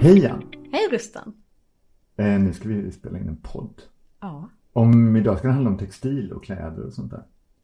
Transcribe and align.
Hej 0.00 0.18
Jan! 0.18 0.42
Hej 0.72 0.88
Rustan! 0.90 1.32
Eh, 2.16 2.40
nu 2.40 2.52
ska 2.52 2.68
vi 2.68 2.92
spela 2.92 3.18
in 3.18 3.28
en 3.28 3.36
podd. 3.36 3.82
Ja. 4.20 4.48
Om 4.72 5.16
idag 5.16 5.38
ska 5.38 5.48
det 5.48 5.54
handla 5.54 5.70
om 5.70 5.78
textil 5.78 6.32
och 6.32 6.44
kläder 6.44 6.86
och 6.86 6.92
sånt 6.92 7.10
där. 7.10 7.22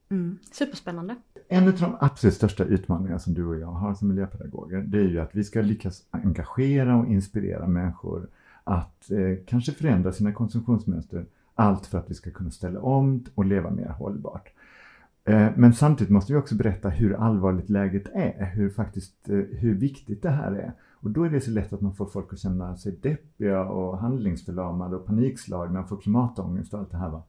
Mm. 0.09 0.39
Superspännande. 0.53 1.17
En 1.49 1.69
av 1.69 1.79
de 1.79 1.97
absolut 2.01 2.35
största 2.35 2.65
utmaningarna 2.65 3.19
som 3.19 3.35
du 3.35 3.47
och 3.47 3.59
jag 3.59 3.67
har 3.67 3.95
som 3.95 4.09
miljöpedagoger, 4.09 4.79
det 4.79 4.99
är 4.99 5.09
ju 5.09 5.21
att 5.21 5.35
vi 5.35 5.45
ska 5.45 5.61
lyckas 5.61 6.03
engagera 6.11 6.97
och 6.97 7.07
inspirera 7.07 7.67
människor 7.67 8.29
att 8.65 9.11
eh, 9.11 9.45
kanske 9.47 9.73
förändra 9.73 10.13
sina 10.13 10.33
konsumtionsmönster. 10.33 11.27
Allt 11.55 11.87
för 11.87 11.99
att 11.99 12.11
vi 12.11 12.15
ska 12.15 12.31
kunna 12.31 12.51
ställa 12.51 12.81
om 12.81 13.25
och 13.35 13.45
leva 13.45 13.71
mer 13.71 13.89
hållbart. 13.89 14.53
Eh, 15.25 15.49
men 15.57 15.75
samtidigt 15.75 16.11
måste 16.11 16.33
vi 16.33 16.39
också 16.39 16.55
berätta 16.55 16.89
hur 16.89 17.15
allvarligt 17.15 17.71
läget 17.71 18.07
är, 18.15 18.51
hur, 18.55 18.71
faktiskt, 18.71 19.29
eh, 19.29 19.35
hur 19.35 19.75
viktigt 19.75 20.23
det 20.23 20.31
här 20.31 20.53
är. 20.53 20.73
Och 21.05 21.11
då 21.11 21.25
är 21.25 21.31
det 21.31 21.41
så 21.41 21.51
lätt 21.51 21.73
att 21.73 21.81
man 21.81 21.95
får 21.95 22.07
folk 22.07 22.33
att 22.33 22.39
känna 22.39 22.77
sig 22.77 22.93
deppiga 22.93 23.65
och 23.65 23.99
handlingsförlamade 23.99 24.97
och 24.97 25.07
panikslagna 25.07 25.81
och 25.81 25.89
får 25.89 25.97
klimatångest 25.97 26.75
och 26.75 26.81
allt 26.81 26.91
det 26.91 26.97
här. 26.97 27.11
Va? 27.11 27.23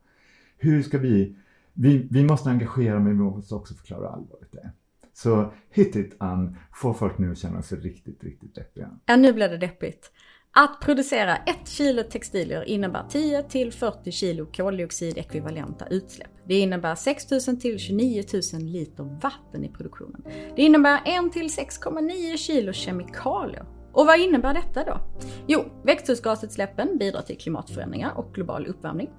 Hur 0.57 0.81
ska 0.81 0.97
vi, 0.97 1.37
vi, 1.73 2.07
vi 2.11 2.23
måste 2.23 2.49
engagera 2.49 2.99
men 2.99 3.07
vi 3.07 3.23
måste 3.23 3.55
också 3.55 3.73
förklara 3.73 4.09
allvaret 4.09 4.51
det. 4.51 4.71
Så 5.13 5.51
hit 5.69 5.95
it 5.95 6.15
Ann, 6.17 6.57
få 6.73 6.93
folk 6.93 7.17
nu 7.17 7.31
att 7.31 7.37
känna 7.37 7.61
sig 7.61 7.79
riktigt, 7.79 8.23
riktigt 8.23 8.55
deppiga. 8.55 8.89
Ja, 9.05 9.15
nu 9.15 9.33
blir 9.33 9.49
det 9.49 9.57
deppigt. 9.57 10.11
Att 10.57 10.79
producera 10.79 11.35
ett 11.35 11.69
kilo 11.69 12.03
textilier 12.03 12.63
innebär 12.69 13.05
10 13.09 13.43
till 13.43 13.71
40 13.71 14.11
kilo 14.11 14.45
koldioxidekvivalenta 14.45 15.85
utsläpp. 15.89 16.29
Det 16.47 16.55
innebär 16.55 16.95
6 16.95 17.31
000 17.31 17.41
till 17.41 17.79
29 17.79 18.23
000 18.53 18.61
liter 18.61 19.03
vatten 19.21 19.65
i 19.65 19.69
produktionen. 19.69 20.23
Det 20.55 20.61
innebär 20.61 20.99
1 21.27 21.33
till 21.33 21.47
6,9 21.47 22.37
kilo 22.37 22.73
kemikalier. 22.73 23.65
Och 23.95 24.05
vad 24.05 24.19
innebär 24.19 24.53
detta 24.53 24.83
då? 24.83 24.99
Jo, 25.47 25.65
växthusgasutsläppen 25.83 26.97
bidrar 26.97 27.21
till 27.21 27.37
klimatförändringar 27.37 28.17
och 28.17 28.33
global 28.33 28.67
uppvärmning. 28.67 29.09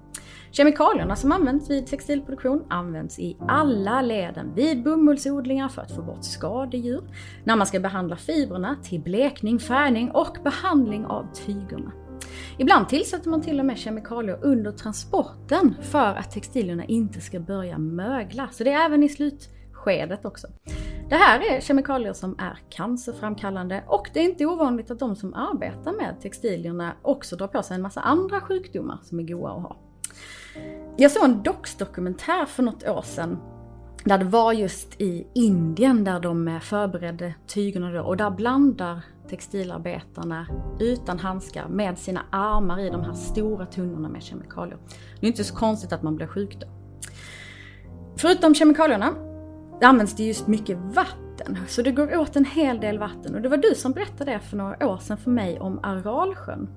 Kemikalierna 0.51 1.15
som 1.15 1.31
används 1.31 1.69
vid 1.69 1.87
textilproduktion 1.87 2.63
används 2.69 3.19
i 3.19 3.37
alla 3.47 4.01
leden. 4.01 4.53
Vid 4.55 4.83
bomullsodlingar 4.83 5.69
för 5.69 5.81
att 5.81 5.95
få 5.95 6.01
bort 6.01 6.23
skadedjur, 6.23 7.01
när 7.43 7.55
man 7.55 7.67
ska 7.67 7.79
behandla 7.79 8.15
fibrerna, 8.15 8.75
till 8.83 9.01
blekning, 9.01 9.59
färgning 9.59 10.11
och 10.11 10.37
behandling 10.43 11.05
av 11.05 11.27
tygerna. 11.33 11.91
Ibland 12.57 12.89
tillsätter 12.89 13.29
man 13.29 13.41
till 13.41 13.59
och 13.59 13.65
med 13.65 13.77
kemikalier 13.77 14.39
under 14.41 14.71
transporten 14.71 15.75
för 15.81 16.15
att 16.15 16.31
textilierna 16.31 16.85
inte 16.85 17.21
ska 17.21 17.39
börja 17.39 17.77
mögla. 17.77 18.49
Så 18.51 18.63
det 18.63 18.71
är 18.71 18.85
även 18.85 19.03
i 19.03 19.09
slutskedet 19.87 20.25
också. 20.25 20.47
Det 21.09 21.15
här 21.15 21.39
är 21.39 21.61
kemikalier 21.61 22.13
som 22.13 22.35
är 22.39 22.59
cancerframkallande 22.69 23.83
och 23.87 24.09
det 24.13 24.19
är 24.19 24.23
inte 24.23 24.45
ovanligt 24.45 24.91
att 24.91 24.99
de 24.99 25.15
som 25.15 25.33
arbetar 25.33 25.93
med 25.93 26.21
textilierna 26.21 26.93
också 27.01 27.35
drar 27.35 27.47
på 27.47 27.63
sig 27.63 27.75
en 27.75 27.81
massa 27.81 28.01
andra 28.01 28.41
sjukdomar 28.41 28.97
som 29.03 29.19
är 29.19 29.23
goda 29.23 29.53
att 29.53 29.61
ha. 29.61 29.77
Jag 30.97 31.11
såg 31.11 31.23
en 31.23 31.43
dox-dokumentär 31.43 32.45
för 32.45 32.63
något 32.63 32.87
år 32.87 33.01
sedan 33.01 33.37
där 34.03 34.17
det 34.17 34.25
var 34.25 34.53
just 34.53 35.01
i 35.01 35.27
Indien 35.33 36.03
där 36.03 36.19
de 36.19 36.47
eh, 36.47 36.59
förberedde 36.59 37.33
tygerna 37.47 37.91
då 37.91 38.01
och 38.01 38.17
där 38.17 38.29
blandar 38.29 39.01
textilarbetarna 39.29 40.47
utan 40.79 41.19
handskar 41.19 41.67
med 41.67 41.97
sina 41.97 42.21
armar 42.31 42.79
i 42.79 42.89
de 42.89 43.01
här 43.01 43.13
stora 43.13 43.65
tunnorna 43.65 44.09
med 44.09 44.23
kemikalier. 44.23 44.77
Det 45.19 45.27
är 45.27 45.29
inte 45.29 45.43
så 45.43 45.55
konstigt 45.55 45.93
att 45.93 46.03
man 46.03 46.15
blir 46.15 46.27
sjuk 46.27 46.57
då. 46.59 46.67
Förutom 48.17 48.55
kemikalierna 48.55 49.13
det 49.79 49.85
används 49.85 50.15
det 50.15 50.23
just 50.23 50.47
mycket 50.47 50.77
vatten, 50.77 51.57
så 51.67 51.81
det 51.81 51.91
går 51.91 52.17
åt 52.17 52.35
en 52.35 52.45
hel 52.45 52.79
del 52.79 52.99
vatten. 52.99 53.35
Och 53.35 53.41
det 53.41 53.49
var 53.49 53.57
du 53.57 53.75
som 53.75 53.91
berättade 53.91 54.31
det 54.31 54.39
för 54.39 54.57
några 54.57 54.87
år 54.87 54.97
sedan 54.97 55.17
för 55.17 55.31
mig 55.31 55.59
om 55.59 55.79
Aralsjön. 55.83 56.69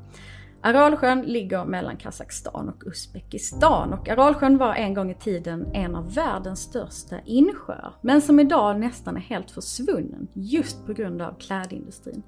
Aralsjön 0.63 1.23
ligger 1.23 1.65
mellan 1.65 1.97
Kazakstan 1.97 2.69
och 2.69 2.83
Uzbekistan 2.87 3.93
och 3.93 4.09
Aralsjön 4.09 4.59
var 4.59 4.75
en 4.75 4.95
gång 4.95 5.11
i 5.11 5.15
tiden 5.15 5.67
en 5.75 5.95
av 5.95 6.15
världens 6.15 6.61
största 6.61 7.17
insjöar, 7.25 7.95
men 8.01 8.23
som 8.23 8.41
idag 8.41 8.81
nästan 8.81 9.17
är 9.17 9.21
helt 9.21 9.51
försvunnen 9.51 10.29
just 10.33 10.87
på 10.87 10.93
grund 10.93 11.23
av 11.23 11.35
klädindustrin. 11.39 12.23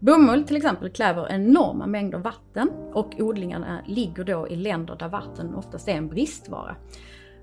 Bomull 0.00 0.44
till 0.44 0.56
exempel 0.56 0.90
kräver 0.90 1.32
enorma 1.32 1.86
mängder 1.86 2.18
vatten 2.18 2.70
och 2.92 3.20
odlingarna 3.20 3.80
ligger 3.86 4.24
då 4.24 4.48
i 4.48 4.56
länder 4.56 4.96
där 4.96 5.08
vatten 5.08 5.54
oftast 5.54 5.88
är 5.88 5.92
en 5.92 6.08
bristvara. 6.08 6.76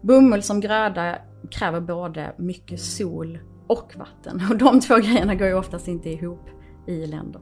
Bomull 0.05 0.43
som 0.43 0.59
gröda 0.59 1.17
kräver 1.51 1.81
både 1.81 2.35
mycket 2.38 2.79
sol 2.79 3.39
och 3.67 3.93
vatten 3.95 4.41
och 4.51 4.57
de 4.57 4.79
två 4.79 4.95
grejerna 4.95 5.35
går 5.35 5.47
ju 5.47 5.53
oftast 5.53 5.88
inte 5.88 6.09
ihop 6.09 6.49
i 6.88 7.05
länder. 7.05 7.41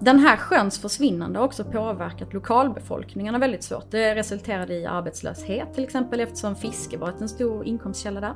Den 0.00 0.18
här 0.18 0.36
sjöns 0.36 0.78
försvinnande 0.78 1.38
har 1.38 1.46
också 1.46 1.64
påverkat 1.64 2.32
lokalbefolkningarna 2.32 3.38
väldigt 3.38 3.62
svårt. 3.62 3.90
Det 3.90 4.14
resulterade 4.14 4.74
i 4.74 4.86
arbetslöshet 4.86 5.74
till 5.74 5.84
exempel 5.84 6.20
eftersom 6.20 6.56
fiske 6.56 6.98
varit 6.98 7.20
en 7.20 7.28
stor 7.28 7.64
inkomstkälla 7.64 8.20
där. 8.20 8.34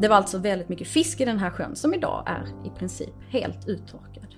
Det 0.00 0.08
var 0.08 0.16
alltså 0.16 0.38
väldigt 0.38 0.68
mycket 0.68 0.88
fisk 0.88 1.20
i 1.20 1.24
den 1.24 1.38
här 1.38 1.50
sjön 1.50 1.76
som 1.76 1.94
idag 1.94 2.22
är 2.26 2.66
i 2.66 2.70
princip 2.78 3.14
helt 3.28 3.68
uttorkad. 3.68 4.34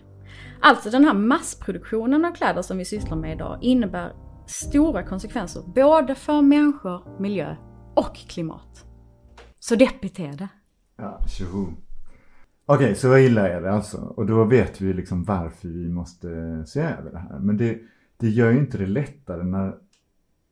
Alltså 0.61 0.91
den 0.91 1.05
här 1.05 1.15
massproduktionen 1.15 2.25
av 2.25 2.35
kläder 2.35 2.63
som 2.63 2.79
vi 2.79 2.85
sysslar 2.85 3.17
med 3.17 3.33
idag 3.33 3.59
innebär 3.61 4.13
stora 4.47 5.03
konsekvenser 5.03 5.63
både 5.75 6.15
för 6.15 6.43
människor, 6.43 7.21
miljö 7.21 7.57
och 7.95 8.17
klimat. 8.17 8.87
Så 9.59 9.77
deppigt 9.77 10.21
är 10.21 10.33
det. 10.33 10.49
Ja, 10.97 11.21
tjoho. 11.29 11.63
Okej, 12.67 12.85
okay, 12.85 12.95
så 12.95 13.19
illa 13.19 13.49
är 13.49 13.61
det 13.61 13.73
alltså? 13.73 13.99
Och 13.99 14.27
då 14.27 14.45
vet 14.45 14.81
vi 14.81 14.93
liksom 14.93 15.25
varför 15.25 15.69
vi 15.69 15.89
måste 15.89 16.29
se 16.67 16.81
över 16.81 17.11
det 17.11 17.19
här. 17.19 17.39
Men 17.39 17.57
det, 17.57 17.81
det 18.17 18.29
gör 18.29 18.51
ju 18.51 18.59
inte 18.59 18.79
det 18.79 18.87
lättare 18.87 19.43
när 19.43 19.75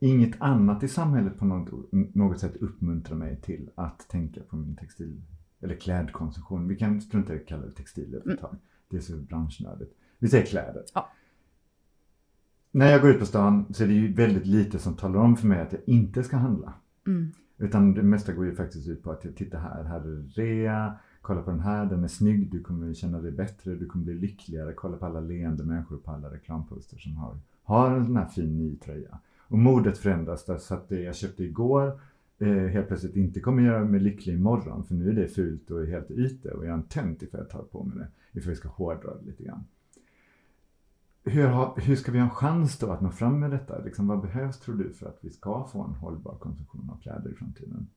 inget 0.01 0.41
annat 0.41 0.83
i 0.83 0.89
samhället 0.89 1.39
på 1.39 1.45
något, 1.45 1.93
något 2.15 2.41
sätt 2.41 2.57
uppmuntrar 2.57 3.17
mig 3.17 3.41
till 3.41 3.71
att 3.75 4.09
tänka 4.09 4.41
på 4.41 4.57
min 4.57 4.77
textil 4.77 5.23
eller 5.61 5.75
klädkonsumtion. 5.75 6.69
Vi 6.69 6.77
kan 6.77 7.01
strunta 7.01 7.35
i 7.35 7.37
att 7.37 7.47
kalla 7.47 7.67
det 7.67 7.73
textil 7.73 8.15
ett 8.15 8.25
mm. 8.25 8.37
tag. 8.37 8.57
Det 8.89 8.97
är 8.97 9.01
så 9.01 9.17
branschnördigt. 9.17 9.93
Vi 10.19 10.29
säger 10.29 10.47
kläder. 10.47 10.85
Ja. 10.95 11.11
När 12.71 12.91
jag 12.91 13.01
går 13.01 13.11
ut 13.11 13.19
på 13.19 13.27
stan 13.27 13.75
så 13.75 13.83
är 13.85 13.89
det 13.89 13.95
ju 13.95 14.13
väldigt 14.13 14.47
lite 14.47 14.79
som 14.79 14.97
talar 14.97 15.21
om 15.21 15.37
för 15.37 15.47
mig 15.47 15.61
att 15.61 15.73
jag 15.73 15.83
inte 15.87 16.23
ska 16.23 16.37
handla. 16.37 16.75
Mm. 17.07 17.33
Utan 17.59 17.95
det 17.95 18.03
mesta 18.03 18.33
går 18.33 18.47
ju 18.47 18.55
faktiskt 18.55 18.89
ut 18.89 19.03
på 19.03 19.11
att 19.11 19.37
titta 19.37 19.59
här, 19.59 19.85
här 19.85 20.01
är 20.01 20.05
det 20.05 20.43
rea, 20.43 20.95
kolla 21.23 21.43
på 21.43 21.51
den 21.51 21.61
här, 21.61 21.87
den 21.87 22.05
är 22.05 22.09
snygg, 22.09 22.51
du 22.51 22.63
kommer 22.63 22.95
känna 22.95 23.21
dig 23.21 23.33
bättre, 23.33 23.75
du 23.75 23.87
kommer 23.87 24.05
bli 24.05 24.15
lyckligare, 24.15 24.73
kolla 24.73 24.97
på 24.97 25.07
alla 25.07 25.21
leende 25.21 25.65
människor 25.65 25.97
på 25.97 26.11
alla 26.11 26.31
reklamposter 26.31 26.99
som 26.99 27.17
har, 27.17 27.39
har 27.63 27.97
en 27.97 28.07
sån 28.07 28.17
här 28.17 28.27
fin 28.27 28.59
ny 28.59 28.77
tröja. 28.77 29.19
Och 29.39 29.59
modet 29.59 29.99
förändras 29.99 30.45
där, 30.45 30.59
så 30.59 30.75
att 30.75 30.89
det 30.89 31.01
jag 31.01 31.17
köpte 31.17 31.45
igår 31.45 32.01
eh, 32.39 32.49
helt 32.49 32.89
plötsligt 32.89 33.17
inte 33.17 33.41
kommer 33.41 33.63
göra 33.63 33.85
mig 33.85 34.01
lycklig 34.01 34.35
imorgon, 34.35 34.85
för 34.85 34.95
nu 34.95 35.09
är 35.09 35.15
det 35.15 35.29
fult 35.29 35.71
och 35.71 35.87
helt 35.87 36.11
ute 36.11 36.51
och 36.51 36.65
jag 36.65 36.71
är 36.71 36.75
en 36.75 36.83
tönt 36.83 37.23
ifall 37.23 37.41
jag 37.41 37.51
tar 37.51 37.63
på 37.63 37.85
mig 37.85 37.97
det, 37.97 38.39
ifall 38.39 38.51
jag 38.51 38.59
ska 38.59 38.69
hårdra 38.69 39.15
det 39.15 39.27
lite 39.27 39.45
grann. 39.45 39.65
Hur, 41.25 41.47
har, 41.47 41.81
hur 41.81 41.97
ska 41.97 42.13
vi 42.13 42.19
ha 42.19 42.25
en 42.25 42.31
chans 42.31 42.79
då 42.79 42.93
att 42.93 43.01
nå 43.01 43.11
fram 43.11 43.41
med 43.41 43.51
detta? 43.51 43.79
Liksom, 43.79 44.09
vad 44.09 44.21
behövs 44.21 44.61
tror 44.61 44.75
du 44.75 44.93
för 44.93 45.07
att 45.07 45.19
vi 45.21 45.31
ska 45.31 45.69
få 45.73 45.83
en 45.83 45.95
hållbar 45.95 46.39
konsumtion 46.41 46.91
av 46.91 47.03
kläder 47.03 47.33
i 47.33 47.35
framtiden? 47.35 47.89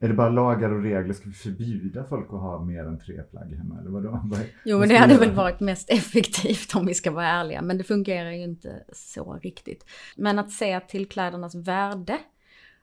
Är 0.00 0.08
det 0.08 0.14
bara 0.14 0.28
lagar 0.28 0.70
och 0.70 0.82
regler? 0.82 1.14
Ska 1.14 1.28
vi 1.28 1.34
förbjuda 1.34 2.04
folk 2.04 2.26
att 2.26 2.40
ha 2.40 2.64
mer 2.64 2.84
än 2.84 2.98
tre 2.98 3.22
plagg 3.22 3.54
hemma? 3.54 3.78
Eller 3.80 3.90
vadå? 3.90 4.20
Vad, 4.24 4.40
jo, 4.64 4.78
men 4.78 4.88
det 4.88 4.96
hade 4.96 5.18
väl 5.18 5.34
varit 5.34 5.60
mest 5.60 5.90
effektivt 5.92 6.74
om 6.74 6.86
vi 6.86 6.94
ska 6.94 7.10
vara 7.10 7.26
ärliga. 7.26 7.62
Men 7.62 7.78
det 7.78 7.84
fungerar 7.84 8.30
ju 8.30 8.42
inte 8.42 8.84
så 8.92 9.38
riktigt. 9.42 9.84
Men 10.16 10.38
att 10.38 10.52
se 10.52 10.80
till 10.80 11.08
klädernas 11.08 11.54
värde, 11.54 12.18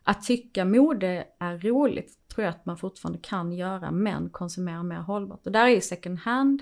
att 0.04 0.24
tycka 0.24 0.66
mode 0.66 1.26
är 1.40 1.58
roligt, 1.58 2.28
tror 2.28 2.46
jag 2.46 2.52
att 2.52 2.66
man 2.66 2.78
fortfarande 2.78 3.20
kan 3.20 3.52
göra, 3.52 3.92
men 3.92 4.30
konsumera 4.30 4.84
mer 4.84 4.96
hållbart. 4.96 5.46
Och 5.46 5.52
där 5.52 5.66
är 5.66 5.70
ju 5.70 5.82
second 5.82 6.20
hand 6.20 6.62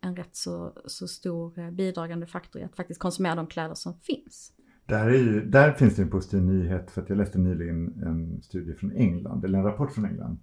en 0.00 0.16
rätt 0.16 0.36
så, 0.36 0.72
så 0.86 1.08
stor 1.08 1.58
eh, 1.58 1.70
bidragande 1.70 2.26
faktor 2.26 2.62
i 2.62 2.64
att 2.64 2.76
faktiskt 2.76 3.00
konsumera 3.00 3.34
de 3.34 3.46
kläder 3.46 3.74
som 3.74 3.94
finns. 3.94 4.52
Där, 4.86 5.08
är 5.08 5.18
ju, 5.18 5.44
där 5.44 5.72
finns 5.72 5.96
det 5.96 6.02
en 6.02 6.10
positiv 6.10 6.42
nyhet 6.42 6.90
för 6.90 7.02
att 7.02 7.08
jag 7.08 7.18
läste 7.18 7.38
nyligen 7.38 8.02
en 8.02 8.42
studie 8.42 8.74
från 8.74 8.92
England, 8.92 9.44
eller 9.44 9.58
en 9.58 9.64
rapport 9.64 9.92
från 9.92 10.04
England, 10.04 10.38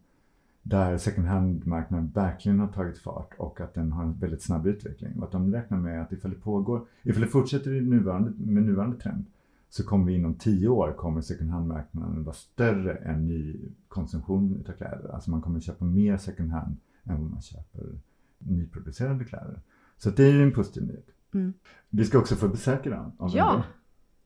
där 0.63 0.97
second 0.97 1.27
hand-marknaden 1.27 2.11
verkligen 2.15 2.59
har 2.59 2.67
tagit 2.67 2.97
fart 2.97 3.33
och 3.37 3.61
att 3.61 3.73
den 3.73 3.91
har 3.91 4.03
en 4.03 4.19
väldigt 4.19 4.41
snabb 4.41 4.67
utveckling. 4.67 5.17
Och 5.17 5.23
att 5.23 5.31
de 5.31 5.53
räknar 5.53 5.77
med 5.77 6.01
att 6.01 6.11
ifall 6.11 6.31
det 6.31 6.37
pågår, 6.37 6.87
ifall 7.03 7.21
det 7.21 7.27
fortsätter 7.27 7.73
i 7.73 7.81
nuvarande, 7.81 8.33
med 8.37 8.63
nuvarande 8.63 8.97
trend, 8.97 9.25
så 9.69 9.83
kommer 9.83 10.05
vi 10.05 10.15
inom 10.15 10.35
tio 10.35 10.67
år 10.67 10.93
kommer 10.93 11.21
second 11.21 11.49
hand-marknaden 11.49 12.23
vara 12.23 12.35
större 12.35 12.95
än 12.95 13.27
ny 13.27 13.59
konsumtion 13.87 14.65
av 14.69 14.71
kläder. 14.71 15.09
Alltså 15.13 15.31
man 15.31 15.41
kommer 15.41 15.59
köpa 15.59 15.85
mer 15.85 16.17
second 16.17 16.51
hand 16.51 16.77
än 17.03 17.21
vad 17.21 17.31
man 17.31 17.41
köper 17.41 17.83
nyproducerade 18.45 19.25
kläder. 19.25 19.59
Så 19.97 20.09
det 20.09 20.23
är 20.23 20.31
ju 20.31 20.43
en 20.43 20.53
positiv 20.53 20.83
nyhet. 20.83 21.07
Mm. 21.33 21.53
Vi 21.89 22.05
ska 22.05 22.17
också 22.19 22.35
få 22.35 22.47
besök 22.47 22.85
idag. 22.85 23.11
Av 23.19 23.31
ja, 23.35 23.63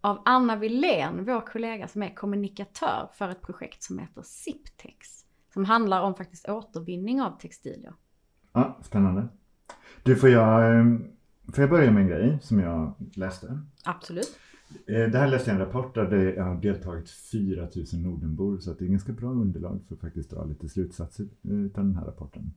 av 0.02 0.22
Anna 0.26 0.56
Wilén, 0.56 1.26
vår 1.26 1.42
kollega 1.48 1.88
som 1.88 2.04
är 2.04 2.16
kommunikatör 2.16 3.10
för 3.14 3.30
ett 3.30 3.42
projekt 3.42 3.84
som 3.84 4.00
heter 4.00 4.22
Ziptex. 4.22 5.08
Som 5.54 5.66
handlar 5.66 6.02
om 6.02 6.16
faktiskt 6.16 6.50
återvinning 6.50 7.22
av 7.22 7.40
textilier. 7.40 7.94
Ja, 8.54 8.80
spännande. 8.84 9.28
Du, 10.04 10.16
får 10.16 10.30
jag, 10.30 10.80
ehm, 10.80 11.04
får 11.54 11.62
jag 11.62 11.70
börja 11.70 11.92
med 11.92 12.02
en 12.02 12.08
grej 12.10 12.40
som 12.42 12.60
jag 12.60 12.94
läste? 13.16 13.60
Absolut. 13.84 14.40
Eh, 14.88 15.10
Det 15.12 15.18
här 15.18 15.28
läste 15.28 15.50
jag 15.52 15.60
en 15.60 15.66
rapport 15.66 15.96
där 15.96 16.06
det 16.10 16.42
har 16.42 16.56
deltagit 16.56 17.10
4000 17.10 18.04
Nordenbor 18.04 18.58
så 18.58 18.72
att 18.72 18.80
det 18.80 18.86
är 18.86 18.90
ganska 18.90 19.12
bra 19.12 19.30
underlag 19.30 19.80
för 19.88 19.96
att 19.96 20.02
faktiskt 20.02 20.30
dra 20.30 20.46
lite 20.46 20.70
slutsatser 20.70 21.24
av 21.24 21.70
den 21.74 21.96
här 21.96 22.06
rapporten. 22.06 22.54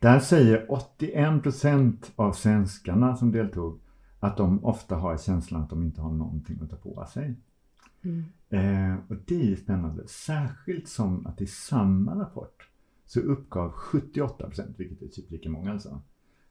Där 0.00 0.20
säger 0.20 0.66
81% 0.66 2.10
av 2.16 2.32
svenskarna 2.32 3.16
som 3.16 3.32
deltog 3.32 3.80
att 4.20 4.36
de 4.36 4.64
ofta 4.64 4.96
har 4.96 5.16
känslan 5.16 5.62
att 5.62 5.70
de 5.70 5.82
inte 5.82 6.00
har 6.00 6.12
någonting 6.12 6.58
att 6.62 6.70
ta 6.70 6.76
på 6.76 7.06
sig. 7.12 7.36
Mm. 8.02 8.24
Eh, 8.48 8.98
och 9.08 9.16
det 9.26 9.34
är 9.34 9.44
ju 9.44 9.56
spännande, 9.56 10.08
särskilt 10.08 10.88
som 10.88 11.26
att 11.26 11.40
i 11.40 11.46
samma 11.46 12.14
rapport 12.14 12.68
så 13.06 13.20
uppgav 13.20 13.72
78%, 13.72 14.74
vilket 14.76 15.02
är 15.02 15.06
typ 15.06 15.30
lika 15.30 15.50
många 15.50 15.72
alltså, 15.72 16.02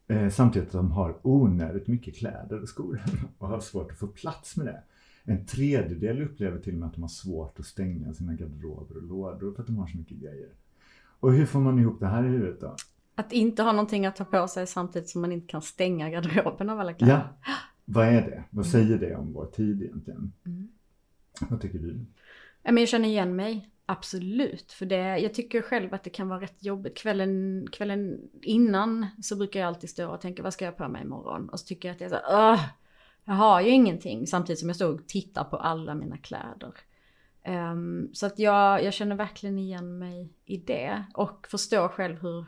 eh, 0.08 0.30
samtidigt 0.30 0.68
att 0.68 0.74
de 0.74 0.92
har 0.92 1.18
onödigt 1.22 1.88
mycket 1.88 2.16
kläder 2.16 2.62
och 2.62 2.70
skor 2.70 3.02
och 3.38 3.48
har 3.48 3.60
svårt 3.60 3.92
att 3.92 3.98
få 3.98 4.08
plats 4.08 4.58
med 4.58 4.66
det. 4.66 4.84
En 5.24 5.46
tredjedel 5.46 6.22
upplever 6.22 6.60
till 6.60 6.74
och 6.74 6.80
med 6.80 6.88
att 6.88 6.96
de 6.96 7.02
har 7.02 7.10
svårt 7.10 7.60
att 7.60 7.66
stänga 7.66 8.14
sina 8.14 8.34
garderober 8.34 8.98
och 8.98 9.04
lådor 9.04 9.54
för 9.54 9.62
att 9.62 9.68
de 9.68 9.78
har 9.78 9.88
så 9.88 9.98
mycket 9.98 10.18
grejer. 10.18 10.50
Och 11.20 11.34
hur 11.34 11.46
får 11.46 11.60
man 11.60 11.80
ihop 11.80 12.00
det 12.00 12.08
här 12.08 12.26
i 12.26 12.28
huvudet 12.28 12.62
då? 12.62 12.76
Att 13.20 13.32
inte 13.32 13.64
ha 13.64 13.72
någonting 13.72 14.06
att 14.06 14.16
ta 14.16 14.26
på 14.26 14.48
sig 14.48 14.68
samtidigt 14.68 15.10
som 15.10 15.22
man 15.22 15.32
inte 15.32 15.48
kan 15.48 15.62
stänga 15.62 16.10
garderoben 16.10 16.70
av 16.70 16.80
alla 16.80 16.94
kläder. 16.94 17.14
Ja, 17.14 17.52
vad 17.86 18.08
är 18.08 18.22
det? 18.22 18.44
Vad 18.50 18.66
säger 18.66 18.98
det 18.98 19.16
om 19.16 19.34
vår 19.34 19.46
tid 19.46 19.82
egentligen? 19.84 20.34
Mm. 20.46 20.70
Vad 21.50 21.62
tycker 21.62 21.80
du? 21.80 22.06
Men 22.64 22.78
jag 22.78 22.88
känner 22.90 23.10
igen 23.10 23.36
mig. 23.36 23.70
Absolut. 23.86 24.72
För 24.72 24.86
det, 24.86 25.18
jag 25.18 25.34
tycker 25.34 25.62
själv 25.62 25.94
att 25.94 26.04
det 26.04 26.10
kan 26.10 26.30
vara 26.30 26.42
rätt 26.42 26.64
jobbigt. 26.64 26.98
Kvällen, 26.98 27.68
kvällen 27.72 28.20
innan 28.42 29.08
så 29.22 29.36
brukar 29.36 29.60
jag 29.60 29.68
alltid 29.68 29.90
stå 29.90 30.10
och 30.10 30.22
tänka 30.22 30.44
vad 30.44 30.54
ska 30.54 30.66
jag 30.66 30.78
på 30.78 30.88
mig 30.88 31.02
imorgon? 31.02 31.50
Och 31.50 31.60
så 31.60 31.66
tycker 31.66 31.88
jag 31.88 31.94
att 31.94 32.00
det 32.00 32.06
är 32.06 32.10
så 32.10 32.16
här, 32.16 32.54
"Åh, 32.54 32.62
jag 33.26 33.34
har 33.34 33.62
ju 33.62 33.70
ingenting. 33.70 34.28
Samtidigt 34.28 34.60
som 34.60 34.70
jag 34.70 34.76
står 34.76 34.94
och 34.94 35.08
tittar 35.08 35.44
på 35.44 35.58
alla 35.58 35.96
mina 35.96 36.18
kläder. 36.18 36.74
Ehm, 37.44 38.10
så 38.14 38.26
att 38.26 38.40
jag, 38.40 38.84
jag 38.84 38.94
känner 38.94 39.16
verkligen 39.16 39.60
igen 39.60 39.98
mig 39.98 40.34
i 40.46 40.58
det. 40.58 41.04
Och 41.14 41.48
förstår 41.50 41.88
själv 41.88 42.22
hur 42.22 42.46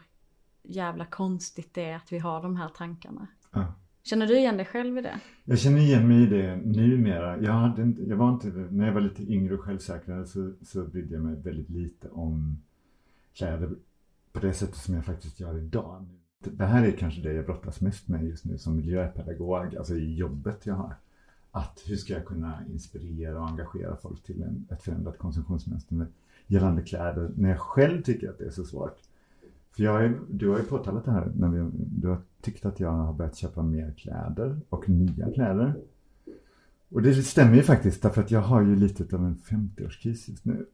jävla 0.64 1.06
konstigt 1.06 1.74
det 1.74 1.86
är 1.86 1.96
att 1.96 2.12
vi 2.12 2.20
har 2.20 2.42
de 2.42 2.56
här 2.56 2.70
tankarna. 2.70 3.28
Ja. 3.52 3.74
Känner 4.04 4.28
du 4.28 4.38
igen 4.38 4.58
dig 4.58 4.66
själv 4.66 4.98
i 4.98 5.02
det? 5.02 5.20
Jag 5.44 5.60
känner 5.60 5.82
igen 5.82 6.08
mig 6.08 6.24
i 6.24 6.26
det 6.26 6.56
numera. 6.56 7.42
Jag, 7.42 7.54
hade 7.54 7.82
inte, 7.82 8.04
jag 8.04 8.18
var 8.18 8.30
inte, 8.30 8.48
när 8.48 8.86
jag 8.86 8.94
var 8.94 9.02
lite 9.02 9.34
yngre 9.34 9.54
och 9.54 9.62
självsäkrare 9.62 10.26
så, 10.26 10.54
så 10.62 10.84
brydde 10.84 11.14
jag 11.14 11.24
mig 11.24 11.36
väldigt 11.36 11.70
lite 11.70 12.10
om 12.10 12.62
kläder 13.34 13.70
på 14.32 14.40
det 14.40 14.54
sättet 14.54 14.76
som 14.76 14.96
jag 14.96 15.06
faktiskt 15.06 15.40
gör 15.40 15.58
idag. 15.58 16.06
Det 16.40 16.66
här 16.66 16.88
är 16.88 16.92
kanske 16.92 17.22
det 17.22 17.34
jag 17.34 17.46
brottas 17.46 17.82
mest 17.82 18.08
med 18.08 18.24
just 18.24 18.46
nu 18.46 18.58
som 18.58 18.76
miljöpedagog, 18.76 19.76
alltså 19.76 19.96
i 19.96 20.16
jobbet 20.16 20.66
jag 20.66 20.76
har. 20.76 20.96
Att 21.52 21.84
hur 21.86 21.96
ska 21.96 22.14
jag 22.14 22.26
kunna 22.26 22.60
inspirera 22.72 23.42
och 23.42 23.48
engagera 23.48 23.96
folk 23.96 24.24
till 24.24 24.44
en, 24.44 24.68
ett 24.70 24.84
förändrat 24.84 25.18
konsumtionsmönster 25.18 26.08
gällande 26.48 26.82
kläder 26.82 27.32
när 27.36 27.50
jag 27.50 27.60
själv 27.60 28.02
tycker 28.02 28.30
att 28.30 28.38
det 28.38 28.46
är 28.46 28.52
så 28.52 28.64
svårt. 28.64 28.98
För 29.76 29.84
jag 29.84 30.06
är, 30.06 30.20
du 30.30 30.50
har 30.50 30.58
ju 30.58 30.64
påtalat 30.64 31.06
det 31.06 31.12
här, 31.12 31.32
när 31.36 31.48
vi, 31.48 31.70
du 31.74 32.08
har 32.08 32.22
tyckt 32.42 32.66
att 32.66 32.80
jag 32.80 32.92
har 32.92 33.14
börjat 33.14 33.36
köpa 33.36 33.64
mer 33.64 33.94
kläder 33.98 34.60
och 34.70 34.90
nya 34.90 35.32
kläder. 35.34 35.76
Och 36.90 37.02
det 37.02 37.14
stämmer 37.14 37.56
ju 37.56 37.62
faktiskt 37.62 38.02
därför 38.02 38.22
att 38.22 38.32
jag 38.32 38.42
har 38.42 38.62
ju 38.62 38.76
lite 38.76 39.16
av 39.16 39.26
en 39.26 39.36
50-årskris 39.36 40.30
just 40.30 40.46
nu. 40.46 40.66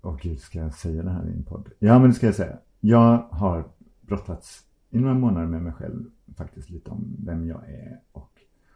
Och 0.00 0.10
Åh 0.10 0.18
gud, 0.22 0.40
ska 0.40 0.58
jag 0.58 0.74
säga 0.74 1.02
det 1.02 1.10
här 1.10 1.28
i 1.28 1.32
en 1.32 1.44
podd? 1.44 1.68
Ja, 1.78 1.98
men 1.98 2.10
det 2.10 2.14
ska 2.14 2.26
jag 2.26 2.34
säga. 2.34 2.58
Jag 2.80 3.26
har 3.30 3.64
brottats 4.00 4.64
i 4.90 4.98
några 4.98 5.14
månader 5.14 5.46
med 5.46 5.62
mig 5.62 5.72
själv 5.72 6.04
faktiskt 6.36 6.70
lite 6.70 6.90
om 6.90 7.16
vem 7.24 7.46
jag 7.46 7.70
är 7.70 8.00
och 8.12 8.30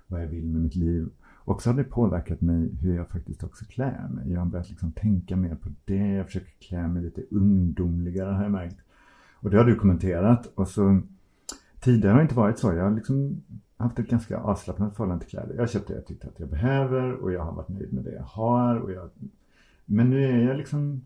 vad 0.06 0.22
jag 0.22 0.26
vill 0.26 0.46
med 0.46 0.62
mitt 0.62 0.74
liv. 0.74 1.08
Och 1.24 1.62
så 1.62 1.70
har 1.70 1.76
det 1.76 1.84
påverkat 1.84 2.40
mig 2.40 2.74
hur 2.80 2.96
jag 2.96 3.08
faktiskt 3.08 3.44
också 3.44 3.64
klär 3.64 4.08
mig. 4.08 4.32
Jag 4.32 4.40
har 4.40 4.46
börjat 4.46 4.68
liksom 4.68 4.92
tänka 4.92 5.36
mer 5.36 5.54
på 5.54 5.68
det. 5.84 6.08
Jag 6.08 6.26
försöker 6.26 6.52
klä 6.60 6.88
mig 6.88 7.02
lite 7.02 7.22
ungdomligare 7.30 8.30
har 8.30 8.42
jag 8.42 8.52
märkt. 8.52 8.76
Och 9.40 9.50
det 9.50 9.56
har 9.56 9.64
du 9.64 9.74
kommenterat. 9.74 10.46
Och 10.54 10.68
så 10.68 11.00
tidigare 11.80 12.12
har 12.12 12.18
det 12.18 12.22
inte 12.22 12.34
varit 12.34 12.58
så. 12.58 12.72
Jag 12.72 12.84
har 12.84 12.94
liksom 12.94 13.42
haft 13.76 13.98
ett 13.98 14.08
ganska 14.08 14.38
avslappnat 14.38 14.96
förhållande 14.96 15.24
till 15.24 15.30
kläder. 15.30 15.54
Jag 15.54 15.62
har 15.62 15.66
köpt 15.66 15.88
det 15.88 15.94
jag 15.94 16.06
tyckte 16.06 16.28
att 16.28 16.40
jag 16.40 16.48
behöver 16.48 17.12
och 17.12 17.32
jag 17.32 17.44
har 17.44 17.52
varit 17.52 17.68
nöjd 17.68 17.92
med 17.92 18.04
det 18.04 18.12
jag 18.12 18.22
har. 18.22 18.76
Och 18.76 18.92
jag... 18.92 19.10
Men 19.84 20.10
nu 20.10 20.24
är 20.24 20.48
jag 20.48 20.56
liksom 20.56 21.02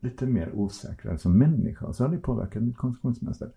lite 0.00 0.26
mer 0.26 0.54
osäkrare 0.54 1.18
som 1.18 1.38
människa. 1.38 1.86
Och 1.86 1.96
så 1.96 2.04
har 2.04 2.10
det 2.10 2.18
påverkat 2.18 2.62
mitt 2.62 2.76
konsumtionsmönster. 2.76 3.50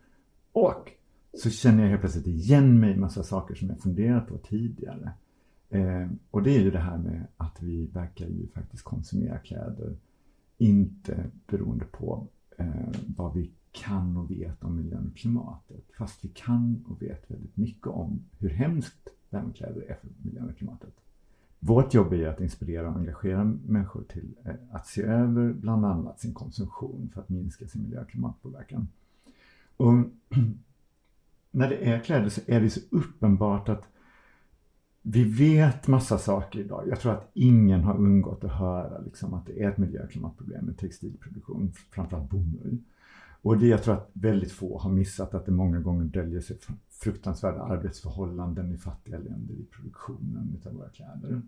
Och 0.51 0.91
så 1.33 1.49
känner 1.49 1.83
jag 1.83 1.89
helt 1.89 2.01
plötsligt 2.01 2.27
igen 2.27 2.79
mig 2.79 2.93
i 2.93 2.97
massa 2.97 3.23
saker 3.23 3.55
som 3.55 3.69
jag 3.69 3.79
funderat 3.79 4.27
på 4.27 4.37
tidigare. 4.37 5.11
Eh, 5.69 6.07
och 6.31 6.43
det 6.43 6.55
är 6.57 6.61
ju 6.61 6.71
det 6.71 6.79
här 6.79 6.97
med 6.97 7.27
att 7.37 7.61
vi 7.61 7.85
verkar 7.85 8.25
ju 8.25 8.47
faktiskt 8.47 8.83
konsumera 8.83 9.37
kläder 9.37 9.95
inte 10.57 11.25
beroende 11.47 11.85
på 11.85 12.27
eh, 12.57 12.65
vad 13.17 13.33
vi 13.33 13.51
kan 13.75 14.17
och 14.17 14.31
vet 14.31 14.63
om 14.63 14.75
miljön 14.75 15.07
och 15.11 15.17
klimatet. 15.17 15.85
Fast 15.97 16.25
vi 16.25 16.29
kan 16.29 16.85
och 16.87 17.01
vet 17.01 17.31
väldigt 17.31 17.57
mycket 17.57 17.87
om 17.87 18.19
hur 18.39 18.49
hemskt 18.49 19.09
det 19.29 19.37
här 19.37 19.43
med 19.45 19.55
kläder 19.55 19.81
är 19.81 19.95
för 19.95 20.09
miljön 20.23 20.49
och 20.49 20.57
klimatet. 20.57 20.93
Vårt 21.59 21.93
jobb 21.93 22.13
är 22.13 22.27
att 22.27 22.41
inspirera 22.41 22.89
och 22.89 22.95
engagera 22.95 23.43
människor 23.43 24.03
till 24.03 24.35
eh, 24.43 24.55
att 24.71 24.87
se 24.87 25.01
över 25.01 25.53
bland 25.53 25.85
annat 25.85 26.19
sin 26.19 26.33
konsumtion 26.33 27.09
för 27.13 27.21
att 27.21 27.29
minska 27.29 27.67
sin 27.67 27.83
miljö 27.83 28.01
och 28.01 28.09
klimatpåverkan. 28.09 28.87
Och 29.77 29.93
när 31.51 31.69
det 31.69 31.75
är 31.75 31.99
kläder 31.99 32.29
så 32.29 32.41
är 32.47 32.61
det 32.61 32.69
så 32.69 32.79
uppenbart 32.89 33.69
att 33.69 33.83
vi 35.01 35.23
vet 35.23 35.87
massa 35.87 36.17
saker 36.17 36.59
idag. 36.59 36.83
Jag 36.87 36.99
tror 36.99 37.11
att 37.11 37.31
ingen 37.33 37.83
har 37.83 37.97
undgått 37.97 38.43
att 38.43 38.51
höra 38.51 38.99
liksom, 38.99 39.33
att 39.33 39.45
det 39.45 39.63
är 39.63 39.69
ett 39.69 39.77
miljö 39.77 40.03
och 40.03 40.11
klimatproblem 40.11 40.65
med 40.65 40.77
textilproduktion, 40.77 41.71
framförallt 41.91 42.29
bomull. 42.29 42.77
Och 43.45 43.57
det 43.57 43.67
jag 43.67 43.83
tror 43.83 43.93
att 43.93 44.09
väldigt 44.13 44.51
få 44.51 44.77
har 44.77 44.91
missat 44.91 45.33
att 45.33 45.45
det 45.45 45.51
många 45.51 45.79
gånger 45.79 46.05
döljer 46.05 46.41
sig 46.41 46.57
fruktansvärda 46.89 47.61
arbetsförhållanden 47.61 48.71
i 48.71 48.77
fattiga 48.77 49.17
länder 49.17 49.53
i 49.53 49.65
produktionen 49.71 50.61
av 50.65 50.73
våra 50.73 50.89
kläder. 50.89 51.41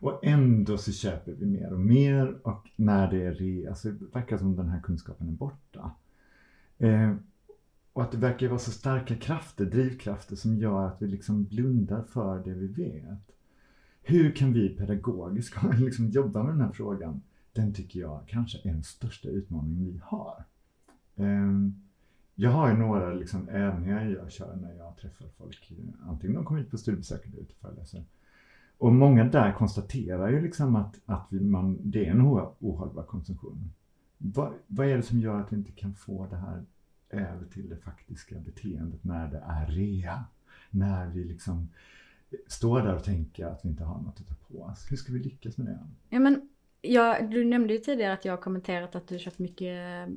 Och 0.00 0.24
ändå 0.24 0.78
så 0.78 0.92
köper 0.92 1.32
vi 1.32 1.46
mer 1.46 1.72
och 1.72 1.80
mer 1.80 2.46
och 2.46 2.70
när 2.76 3.10
det 3.10 3.22
är 3.22 3.34
rea 3.34 3.74
så 3.74 3.90
verkar 4.12 4.36
det 4.36 4.38
som 4.38 4.56
den 4.56 4.68
här 4.68 4.80
kunskapen 4.80 5.28
är 5.28 5.32
borta. 5.32 5.90
Eh, 6.78 7.14
och 7.92 8.02
att 8.02 8.12
det 8.12 8.18
verkar 8.18 8.48
vara 8.48 8.58
så 8.58 8.70
starka 8.70 9.16
krafter, 9.16 9.64
drivkrafter 9.64 10.36
som 10.36 10.58
gör 10.58 10.86
att 10.86 11.02
vi 11.02 11.06
liksom 11.06 11.44
blundar 11.44 12.02
för 12.02 12.44
det 12.44 12.54
vi 12.54 12.66
vet. 12.66 13.36
Hur 14.02 14.32
kan 14.32 14.52
vi 14.52 14.68
pedagogiskt 14.68 15.56
liksom 15.78 16.08
jobba 16.08 16.42
med 16.42 16.52
den 16.52 16.60
här 16.60 16.72
frågan? 16.72 17.22
Den 17.52 17.74
tycker 17.74 18.00
jag 18.00 18.24
kanske 18.26 18.58
är 18.68 18.72
den 18.72 18.84
största 18.84 19.28
utmaningen 19.28 19.92
vi 19.92 20.00
har. 20.04 20.44
Ehm, 21.16 21.74
jag 22.34 22.50
har 22.50 22.68
ju 22.68 22.74
några 22.74 23.12
liksom 23.12 23.48
övningar 23.48 24.04
jag 24.04 24.32
kör 24.32 24.56
när 24.56 24.74
jag 24.74 24.96
träffar 24.96 25.26
folk. 25.38 25.72
Antingen 26.02 26.36
de 26.36 26.44
kommer 26.44 26.60
hit 26.60 26.70
på 26.70 26.78
studiebesök 26.78 27.26
eller 27.26 27.38
ute 27.38 27.52
och 27.52 27.60
föreläser. 27.60 28.04
Och 28.78 28.92
många 28.92 29.24
där 29.24 29.52
konstaterar 29.52 30.28
ju 30.28 30.40
liksom 30.40 30.76
att, 30.76 31.00
att 31.06 31.26
vi, 31.30 31.40
man, 31.40 31.78
det 31.82 32.06
är 32.06 32.10
en 32.10 32.20
ohållbar 32.20 33.02
konsumtion. 33.02 33.70
Vad, 34.18 34.52
vad 34.66 34.86
är 34.86 34.96
det 34.96 35.02
som 35.02 35.20
gör 35.20 35.40
att 35.40 35.52
vi 35.52 35.56
inte 35.56 35.72
kan 35.72 35.94
få 35.94 36.26
det 36.30 36.36
här 36.36 36.64
över 37.10 37.46
till 37.46 37.68
det 37.68 37.76
faktiska 37.76 38.38
beteendet 38.38 39.04
när 39.04 39.30
det 39.30 39.42
är 39.46 39.66
rea? 39.66 40.24
När 40.70 41.08
vi 41.08 41.24
liksom 41.24 41.68
står 42.46 42.80
där 42.80 42.94
och 42.94 43.04
tänker 43.04 43.46
att 43.46 43.64
vi 43.64 43.68
inte 43.68 43.84
har 43.84 44.02
något 44.02 44.20
att 44.20 44.28
ta 44.28 44.34
på 44.34 44.62
oss. 44.62 44.86
Hur 44.90 44.96
ska 44.96 45.12
vi 45.12 45.18
lyckas 45.18 45.56
med 45.56 45.66
det? 45.66 45.78
Ja, 46.08 46.18
men 46.18 46.48
jag, 46.80 47.30
du 47.30 47.44
nämnde 47.44 47.72
ju 47.72 47.78
tidigare 47.78 48.12
att 48.12 48.24
jag 48.24 48.32
har 48.32 48.42
kommenterat 48.42 48.96
att 48.96 49.08
du 49.08 49.18
köpt 49.18 49.38
mycket 49.38 50.08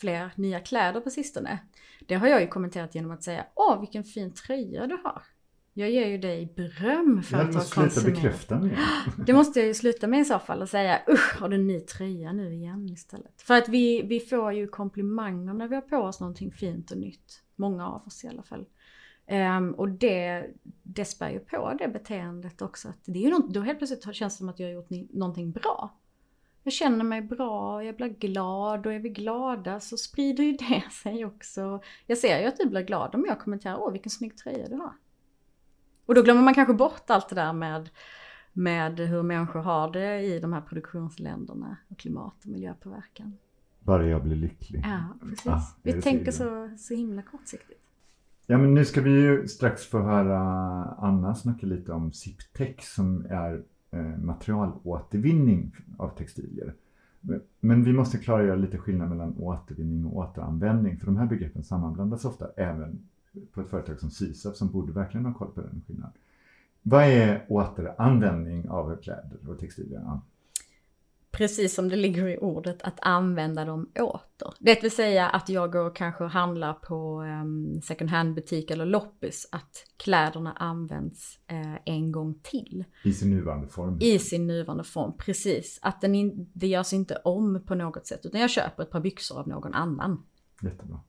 fler 0.00 0.30
nya 0.34 0.60
kläder 0.60 1.00
på 1.00 1.10
sistone. 1.10 1.58
Det 2.06 2.14
har 2.14 2.26
jag 2.28 2.40
ju 2.40 2.46
kommenterat 2.46 2.94
genom 2.94 3.10
att 3.10 3.22
säga 3.22 3.46
Åh, 3.54 3.80
vilken 3.80 4.04
fin 4.04 4.32
tröja 4.32 4.86
du 4.86 4.98
har. 5.04 5.22
Jag 5.72 5.90
ger 5.90 6.06
ju 6.06 6.18
dig 6.18 6.52
beröm 6.56 7.22
för 7.22 7.36
Jag 7.36 7.46
att 7.46 7.52
du 7.52 7.58
har 7.58 7.60
måste 7.60 7.70
sluta 7.74 7.90
konsumerat. 7.90 8.14
bekräfta 8.22 8.58
mig. 8.60 8.78
Det 9.26 9.32
måste 9.32 9.58
jag 9.58 9.66
ju 9.66 9.74
sluta 9.74 10.06
med 10.06 10.20
i 10.20 10.24
så 10.24 10.38
fall 10.38 10.62
och 10.62 10.68
säga 10.68 11.00
usch 11.08 11.40
har 11.40 11.48
du 11.48 11.56
en 11.56 11.66
ny 11.66 11.80
tröja 11.80 12.32
nu 12.32 12.54
igen 12.54 12.88
istället. 12.88 13.42
För 13.42 13.54
att 13.54 13.68
vi, 13.68 14.02
vi 14.02 14.20
får 14.20 14.52
ju 14.52 14.66
komplimanger 14.68 15.54
när 15.54 15.68
vi 15.68 15.74
har 15.74 15.82
på 15.82 15.96
oss 15.96 16.20
någonting 16.20 16.52
fint 16.52 16.90
och 16.90 16.98
nytt. 16.98 17.42
Många 17.56 17.86
av 17.88 18.06
oss 18.06 18.24
i 18.24 18.28
alla 18.28 18.42
fall. 18.42 18.66
Ehm, 19.28 19.74
och 19.74 19.88
det, 19.88 20.46
det 20.82 21.04
spär 21.04 21.30
ju 21.30 21.38
på 21.38 21.74
det 21.78 21.88
beteendet 21.88 22.62
också. 22.62 22.88
Att 22.88 23.04
det 23.04 23.18
är 23.18 23.22
ju 23.22 23.30
något, 23.30 23.54
då 23.54 23.60
helt 23.60 23.78
plötsligt 23.78 24.14
känns 24.14 24.34
det 24.34 24.38
som 24.38 24.48
att 24.48 24.58
jag 24.58 24.66
har 24.66 24.72
gjort 24.72 24.90
ni, 24.90 25.08
någonting 25.12 25.50
bra. 25.50 25.94
Jag 26.62 26.72
känner 26.72 27.04
mig 27.04 27.22
bra, 27.22 27.84
jag 27.84 27.96
blir 27.96 28.08
glad 28.08 28.86
och 28.86 28.92
är 28.92 28.98
vi 28.98 29.08
glada 29.08 29.80
så 29.80 29.96
sprider 29.96 30.44
ju 30.44 30.52
det 30.52 30.84
sig 31.02 31.24
också. 31.24 31.80
Jag 32.06 32.18
ser 32.18 32.40
ju 32.40 32.46
att 32.46 32.56
du 32.56 32.68
blir 32.68 32.82
glad 32.82 33.14
om 33.14 33.24
jag 33.28 33.40
kommenterar 33.40 33.76
åh 33.76 33.92
vilken 33.92 34.10
snygg 34.10 34.36
tröja 34.36 34.68
du 34.68 34.76
har. 34.76 34.92
Och 36.06 36.14
då 36.14 36.22
glömmer 36.22 36.42
man 36.42 36.54
kanske 36.54 36.74
bort 36.74 37.10
allt 37.10 37.28
det 37.28 37.34
där 37.34 37.52
med, 37.52 37.90
med 38.52 39.00
hur 39.00 39.22
människor 39.22 39.60
har 39.60 39.92
det 39.92 40.20
i 40.20 40.40
de 40.40 40.52
här 40.52 40.60
produktionsländerna 40.60 41.76
och 41.88 41.98
klimat 41.98 42.44
och 42.44 42.50
miljöpåverkan. 42.50 43.38
Bara 43.80 44.06
jag 44.06 44.22
blir 44.22 44.36
lycklig. 44.36 44.84
Ja, 44.84 45.28
precis. 45.28 45.46
Ah, 45.46 45.60
Vi 45.82 46.02
tänker 46.02 46.32
så, 46.32 46.70
så 46.78 46.94
himla 46.94 47.22
kortsiktigt. 47.22 47.87
Ja, 48.50 48.58
men 48.58 48.74
nu 48.74 48.84
ska 48.84 49.00
vi 49.00 49.10
ju 49.10 49.48
strax 49.48 49.86
få 49.86 50.00
höra 50.00 50.38
Anna 50.98 51.34
snacka 51.34 51.66
lite 51.66 51.92
om 51.92 52.12
Ziptech 52.12 52.82
som 52.82 53.26
är 53.30 53.62
eh, 53.90 54.18
materialåtervinning 54.18 55.76
av 55.98 56.08
textilier. 56.08 56.74
Men 57.60 57.84
vi 57.84 57.92
måste 57.92 58.18
klargöra 58.18 58.56
lite 58.56 58.78
skillnad 58.78 59.08
mellan 59.08 59.34
återvinning 59.38 60.06
och 60.06 60.16
återanvändning 60.16 60.98
för 60.98 61.06
de 61.06 61.16
här 61.16 61.26
begreppen 61.26 61.62
sammanblandas 61.64 62.24
ofta 62.24 62.48
även 62.56 63.08
på 63.52 63.60
ett 63.60 63.68
företag 63.68 64.00
som 64.00 64.10
Sysaf 64.10 64.56
som 64.56 64.72
borde 64.72 64.92
verkligen 64.92 65.26
ha 65.26 65.34
koll 65.34 65.52
på 65.54 65.60
den 65.60 65.82
skillnaden. 65.86 66.12
Vad 66.82 67.04
är 67.04 67.44
återanvändning 67.48 68.68
av 68.68 68.96
kläder 68.96 69.38
och 69.48 69.58
textilier? 69.58 70.20
Precis 71.38 71.74
som 71.74 71.88
det 71.88 71.96
ligger 71.96 72.28
i 72.28 72.38
ordet, 72.38 72.82
att 72.82 72.98
använda 73.02 73.64
dem 73.64 73.90
åter. 73.94 74.54
Det 74.58 74.82
vill 74.82 74.90
säga 74.90 75.28
att 75.28 75.48
jag 75.48 75.72
går 75.72 75.86
och 75.86 75.96
kanske 75.96 76.24
handlar 76.24 76.72
på 76.72 77.22
um, 77.22 77.80
second 77.82 78.10
hand 78.10 78.34
butik 78.34 78.70
eller 78.70 78.86
loppis, 78.86 79.48
att 79.52 79.84
kläderna 79.96 80.52
används 80.52 81.38
uh, 81.52 81.76
en 81.84 82.12
gång 82.12 82.34
till. 82.42 82.84
I 83.04 83.12
sin 83.12 83.30
nuvarande 83.30 83.68
form? 83.68 83.98
I 84.00 84.18
sin 84.18 84.46
nuvarande 84.46 84.84
form, 84.84 85.12
precis. 85.18 85.78
Att 85.82 86.00
den 86.00 86.14
in, 86.14 86.50
det 86.52 86.66
görs 86.66 86.92
inte 86.92 87.16
om 87.24 87.62
på 87.66 87.74
något 87.74 88.06
sätt, 88.06 88.20
utan 88.26 88.40
jag 88.40 88.50
köper 88.50 88.82
ett 88.82 88.90
par 88.90 89.00
byxor 89.00 89.38
av 89.38 89.48
någon 89.48 89.74
annan. 89.74 90.22
Jättebra. 90.62 91.00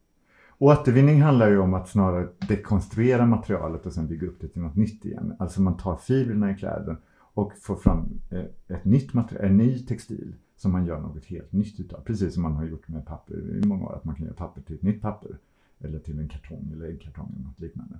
Återvinning 0.57 1.21
handlar 1.21 1.49
ju 1.49 1.59
om 1.59 1.73
att 1.73 1.89
snarare 1.89 2.27
dekonstruera 2.47 3.25
materialet 3.25 3.85
och 3.85 3.93
sen 3.93 4.07
bygga 4.07 4.27
upp 4.27 4.41
det 4.41 4.47
till 4.47 4.61
något 4.61 4.75
nytt 4.75 5.05
igen. 5.05 5.35
Alltså 5.39 5.61
man 5.61 5.77
tar 5.77 5.97
fibrerna 5.97 6.51
i 6.51 6.55
kläder 6.55 6.97
och 7.33 7.53
få 7.57 7.75
fram 7.75 8.21
eh, 8.29 8.45
ett 8.67 8.85
nytt 8.85 9.13
material, 9.13 9.45
en 9.45 9.57
ny 9.57 9.79
textil 9.79 10.35
som 10.55 10.71
man 10.71 10.85
gör 10.85 10.99
något 10.99 11.25
helt 11.25 11.51
nytt 11.51 11.79
utav. 11.79 12.01
Precis 12.01 12.33
som 12.33 12.43
man 12.43 12.53
har 12.53 12.65
gjort 12.65 12.87
med 12.87 13.05
papper 13.05 13.59
i 13.63 13.67
många 13.67 13.85
år, 13.85 13.95
att 13.95 14.05
man 14.05 14.15
kan 14.15 14.25
göra 14.25 14.35
papper 14.35 14.61
till 14.61 14.75
ett 14.75 14.81
nytt 14.81 15.01
papper 15.01 15.37
eller 15.79 15.99
till 15.99 16.19
en 16.19 16.29
kartong 16.29 16.71
eller 16.73 16.85
äggkartong 16.89 17.31
eller 17.35 17.45
något 17.45 17.59
liknande. 17.59 17.99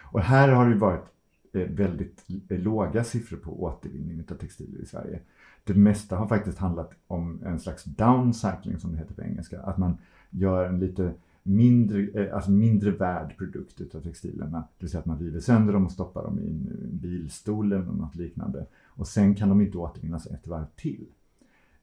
Och 0.00 0.20
här 0.20 0.48
har 0.48 0.68
det 0.68 0.76
varit 0.76 1.04
eh, 1.52 1.68
väldigt 1.68 2.24
eh, 2.48 2.58
låga 2.58 3.04
siffror 3.04 3.36
på 3.36 3.62
återvinning 3.62 4.24
av 4.30 4.34
textilier 4.34 4.82
i 4.82 4.86
Sverige. 4.86 5.20
Det 5.64 5.74
mesta 5.74 6.16
har 6.16 6.26
faktiskt 6.26 6.58
handlat 6.58 6.90
om 7.06 7.42
en 7.44 7.60
slags 7.60 7.84
downcycling 7.84 8.78
som 8.78 8.92
det 8.92 8.98
heter 8.98 9.14
på 9.14 9.22
engelska, 9.22 9.62
att 9.62 9.78
man 9.78 9.98
gör 10.30 10.64
en 10.64 10.80
lite 10.80 11.14
mindre, 11.46 12.02
eh, 12.02 12.34
alltså 12.34 12.50
mindre 12.50 12.90
värd 12.90 13.36
produkt 13.38 13.80
utav 13.80 14.00
textilerna. 14.00 14.58
Det 14.58 14.84
vill 14.84 14.90
säga 14.90 15.00
att 15.00 15.06
man 15.06 15.18
river 15.18 15.40
sönder 15.40 15.72
dem 15.72 15.84
och 15.84 15.92
stoppar 15.92 16.22
dem 16.22 16.38
i 16.40 16.50
en 16.50 16.88
bilstol 16.92 17.72
eller 17.72 17.84
något 17.84 18.16
liknande. 18.16 18.66
Och 18.84 19.08
sen 19.08 19.34
kan 19.34 19.48
de 19.48 19.60
inte 19.60 19.78
återvinnas 19.78 20.26
ett 20.26 20.46
varv 20.46 20.66
till. 20.76 21.06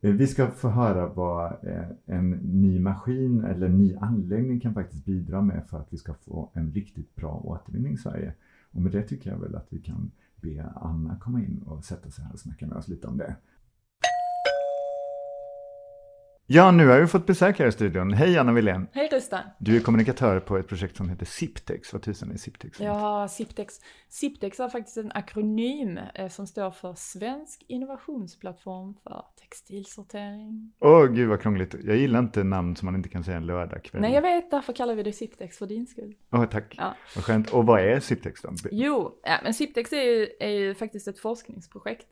Eh, 0.01 0.11
vi 0.11 0.27
ska 0.27 0.51
få 0.51 0.69
höra 0.69 1.07
vad 1.07 1.51
eh, 1.51 1.85
en 2.05 2.29
ny 2.31 2.79
maskin 2.79 3.43
eller 3.43 3.67
en 3.67 3.77
ny 3.77 3.95
anläggning 3.95 4.59
kan 4.59 4.73
faktiskt 4.73 5.05
bidra 5.05 5.41
med 5.41 5.63
för 5.69 5.77
att 5.77 5.93
vi 5.93 5.97
ska 5.97 6.13
få 6.13 6.49
en 6.53 6.71
riktigt 6.71 7.15
bra 7.15 7.41
återvinning 7.43 7.93
i 7.93 7.97
Sverige. 7.97 8.33
Och 8.71 8.81
med 8.81 8.91
det 8.91 9.01
tycker 9.01 9.31
jag 9.31 9.39
väl 9.39 9.55
att 9.55 9.67
vi 9.69 9.79
kan 9.79 10.11
be 10.35 10.65
Anna 10.75 11.15
komma 11.15 11.39
in 11.39 11.63
och 11.65 11.85
sätta 11.85 12.09
sig 12.09 12.25
här 12.25 12.33
och 12.33 12.39
snacka 12.39 12.67
med 12.67 12.77
oss 12.77 12.87
lite 12.87 13.07
om 13.07 13.17
det. 13.17 13.35
Ja, 16.47 16.71
nu 16.71 16.87
har 16.87 16.99
vi 16.99 17.07
fått 17.07 17.25
besök 17.25 17.59
här 17.59 17.67
i 17.67 17.71
studion. 17.71 18.13
Hej 18.13 18.37
Anna 18.37 18.53
Wilén. 18.53 18.87
Hej 18.93 19.09
Rustan. 19.11 19.43
Du 19.59 19.75
är 19.75 19.79
kommunikatör 19.79 20.39
på 20.39 20.57
ett 20.57 20.67
projekt 20.67 20.97
som 20.97 21.09
heter 21.09 21.25
Siptex. 21.25 21.93
Vad 21.93 22.01
tusan 22.01 22.31
är 22.31 22.37
Siptex? 22.37 22.79
Ja, 22.79 23.27
Siptex. 23.27 23.73
Siptex 24.09 24.59
är 24.59 24.69
faktiskt 24.69 24.97
en 24.97 25.11
akronym 25.11 25.99
eh, 26.15 26.29
som 26.29 26.47
står 26.47 26.71
för 26.71 26.93
Svensk 26.93 27.65
innovationsplattform 27.67 28.93
för 29.03 29.25
textilsortering. 29.41 30.73
Åh, 30.79 31.03
oh, 31.03 31.07
gud 31.07 31.29
vad 31.29 31.41
krångligt. 31.41 31.75
Jag 31.83 31.97
gillar 31.97 32.19
inte 32.19 32.43
namn 32.43 32.75
som 32.75 32.85
man 32.85 32.95
inte 32.95 33.09
kan 33.09 33.23
säga 33.23 33.37
en 33.37 33.45
lördagkväll. 33.45 34.01
Nej, 34.01 34.13
jag 34.13 34.21
vet. 34.21 34.51
Därför 34.51 34.73
kallar 34.73 34.95
vi 34.95 35.03
det 35.03 35.13
Siptex 35.13 35.57
för 35.57 35.65
din 35.65 35.87
skull. 35.87 36.15
Åh, 36.31 36.41
oh, 36.41 36.45
tack. 36.45 36.75
Ja. 36.77 36.95
Vad 37.15 37.25
skönt. 37.25 37.49
Och 37.49 37.65
vad 37.65 37.79
är 37.79 37.99
Siptex 37.99 38.41
då? 38.41 38.49
Jo, 38.71 39.19
ja, 39.23 39.39
men 39.43 39.53
Siptex 39.53 39.93
är 39.93 40.03
ju, 40.03 40.27
är 40.39 40.49
ju 40.49 40.75
faktiskt 40.75 41.07
ett 41.07 41.19
forskningsprojekt 41.19 42.07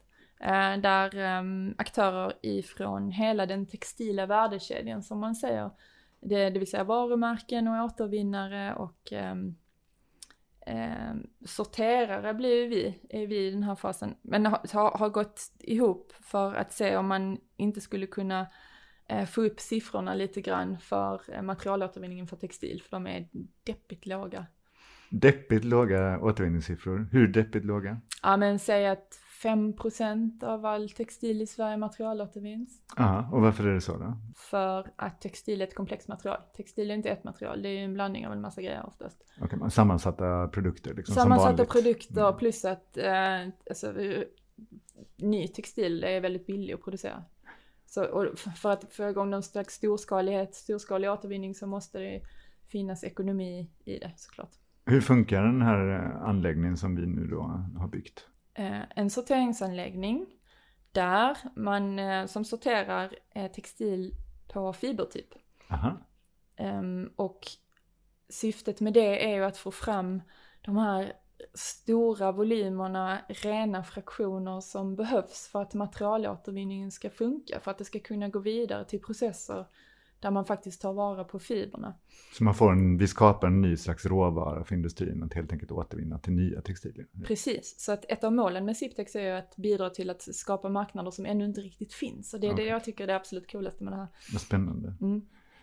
där 0.81 1.17
ehm, 1.17 1.75
aktörer 1.77 2.33
ifrån 2.41 3.11
hela 3.11 3.45
den 3.45 3.65
textila 3.65 4.25
värdekedjan 4.25 5.03
som 5.03 5.19
man 5.19 5.35
säger, 5.35 5.71
det, 6.21 6.49
det 6.49 6.59
vill 6.59 6.69
säga 6.69 6.83
varumärken 6.83 7.67
och 7.67 7.85
återvinnare 7.85 8.75
och 8.75 9.11
um, 9.11 9.55
sorterare 11.45 12.33
blir 12.33 12.67
vi, 12.67 12.99
är 13.09 13.27
vi 13.27 13.47
i 13.47 13.51
den 13.51 13.63
här 13.63 13.75
fasen. 13.75 14.15
Men 14.21 14.45
har, 14.45 14.97
har 14.97 15.09
gått 15.09 15.41
ihop 15.59 16.13
för 16.21 16.53
att 16.53 16.73
se 16.73 16.97
om 16.97 17.07
man 17.07 17.37
inte 17.57 17.81
skulle 17.81 18.07
kunna 18.07 18.47
uh, 19.11 19.25
få 19.25 19.41
upp 19.41 19.59
siffrorna 19.59 20.13
lite 20.13 20.41
grann 20.41 20.79
för 20.79 21.21
uh, 21.35 21.41
materialåtervinningen 21.41 22.27
för 22.27 22.37
textil, 22.37 22.81
för 22.83 22.91
de 22.91 23.07
är 23.07 23.29
deppigt 23.63 24.05
låga. 24.05 24.45
Deppigt 25.09 25.65
låga 25.65 26.19
återvinningssiffror. 26.19 27.09
Hur 27.11 27.27
deppigt 27.27 27.65
låga? 27.65 28.01
Ja 28.23 28.37
men 28.37 28.59
säg 28.59 28.87
att 28.87 29.19
5% 29.43 30.43
av 30.43 30.65
all 30.65 30.89
textil 30.89 31.41
i 31.41 31.47
Sverige 31.47 31.77
materialåtervinns. 31.77 32.81
Ja, 32.97 33.29
och 33.31 33.41
varför 33.41 33.67
är 33.67 33.73
det 33.73 33.81
så 33.81 33.97
då? 33.97 34.17
För 34.35 34.91
att 34.95 35.21
textil 35.21 35.61
är 35.61 35.67
ett 35.67 35.75
komplext 35.75 36.07
material. 36.07 36.37
Textil 36.55 36.91
är 36.91 36.95
inte 36.95 37.09
ett 37.09 37.23
material, 37.23 37.61
det 37.61 37.69
är 37.69 37.73
ju 37.73 37.83
en 37.83 37.93
blandning 37.93 38.27
av 38.27 38.33
en 38.33 38.41
massa 38.41 38.61
grejer 38.61 38.85
oftast. 38.85 39.17
Okay, 39.41 39.69
sammansatta 39.69 40.47
produkter 40.47 40.93
liksom 40.93 41.15
Sammansatta 41.15 41.65
produkter 41.65 42.21
mm. 42.21 42.37
plus 42.37 42.65
att 42.65 42.97
eh, 42.97 43.47
alltså, 43.69 43.93
ny 45.17 45.47
textil 45.47 46.03
är 46.03 46.21
väldigt 46.21 46.45
billig 46.45 46.73
att 46.73 46.83
producera. 46.83 47.23
Så 47.85 48.31
för 48.55 48.71
att 48.71 48.93
få 48.93 49.09
igång 49.09 49.29
någon 49.29 49.43
slags 49.43 49.73
storskalighet, 49.73 50.55
storskalig 50.55 51.11
återvinning 51.11 51.55
så 51.55 51.67
måste 51.67 51.99
det 51.99 52.21
finnas 52.67 53.03
ekonomi 53.03 53.69
i 53.85 53.99
det 53.99 54.11
såklart. 54.15 54.51
Hur 54.85 55.01
funkar 55.01 55.43
den 55.43 55.61
här 55.61 55.89
eh, 55.89 56.29
anläggningen 56.29 56.77
som 56.77 56.95
vi 56.95 57.05
nu 57.05 57.27
då 57.27 57.41
har 57.77 57.87
byggt? 57.87 58.28
Eh, 58.59 58.81
en 58.95 59.09
sorteringsanläggning 59.09 60.27
där 60.91 61.37
man 61.55 61.99
eh, 61.99 62.25
som 62.25 62.45
sorterar 62.45 63.15
textil 63.53 64.13
på 64.53 64.73
fibertyp. 64.73 65.33
Aha. 65.69 65.97
Ehm, 66.55 67.13
och 67.15 67.47
syftet 68.29 68.79
med 68.79 68.93
det 68.93 69.31
är 69.31 69.35
ju 69.35 69.43
att 69.43 69.57
få 69.57 69.71
fram 69.71 70.21
de 70.61 70.77
här 70.77 71.13
stora 71.53 72.31
volymerna 72.31 73.17
rena 73.27 73.83
fraktioner 73.83 74.61
som 74.61 74.95
behövs 74.95 75.47
för 75.47 75.61
att 75.61 75.73
materialåtervinningen 75.73 76.91
ska 76.91 77.09
funka, 77.09 77.59
för 77.59 77.71
att 77.71 77.77
det 77.77 77.85
ska 77.85 77.99
kunna 77.99 78.29
gå 78.29 78.39
vidare 78.39 78.85
till 78.85 79.01
processer 79.01 79.65
där 80.19 80.31
man 80.31 80.45
faktiskt 80.45 80.81
tar 80.81 80.93
vara 80.93 81.23
på 81.23 81.39
fibrerna. 81.39 81.93
Så 82.37 82.43
man 82.43 82.55
får 82.55 82.71
en, 82.71 82.97
vi 82.97 83.07
skapar 83.07 83.47
en 83.47 83.61
ny 83.61 83.77
slags 83.77 84.05
råvara 84.05 84.63
för 84.63 84.75
industrin 84.75 85.23
att 85.23 85.33
helt 85.33 85.51
enkelt 85.51 85.71
återvinna 85.71 86.19
till 86.19 86.33
nya 86.33 86.61
textilier? 86.61 87.07
Precis, 87.25 87.75
så 87.77 87.91
att 87.91 88.05
ett 88.09 88.23
av 88.23 88.33
målen 88.33 88.65
med 88.65 88.77
Siptex 88.77 89.15
är 89.15 89.21
ju 89.21 89.31
att 89.31 89.55
bidra 89.55 89.89
till 89.89 90.09
att 90.09 90.21
skapa 90.21 90.69
marknader 90.69 91.11
som 91.11 91.25
ännu 91.25 91.45
inte 91.45 91.61
riktigt 91.61 91.93
finns. 91.93 92.33
Och 92.33 92.39
det 92.39 92.47
är 92.47 92.53
okay. 92.53 92.65
det 92.65 92.71
jag 92.71 92.83
tycker 92.83 93.03
är 93.03 93.07
det 93.07 93.15
absolut 93.15 93.51
coolaste 93.51 93.83
med 93.83 93.93
det 93.93 93.97
här. 93.97 94.07
Vad 94.33 94.41
spännande. 94.41 94.93
Mm. 95.01 95.21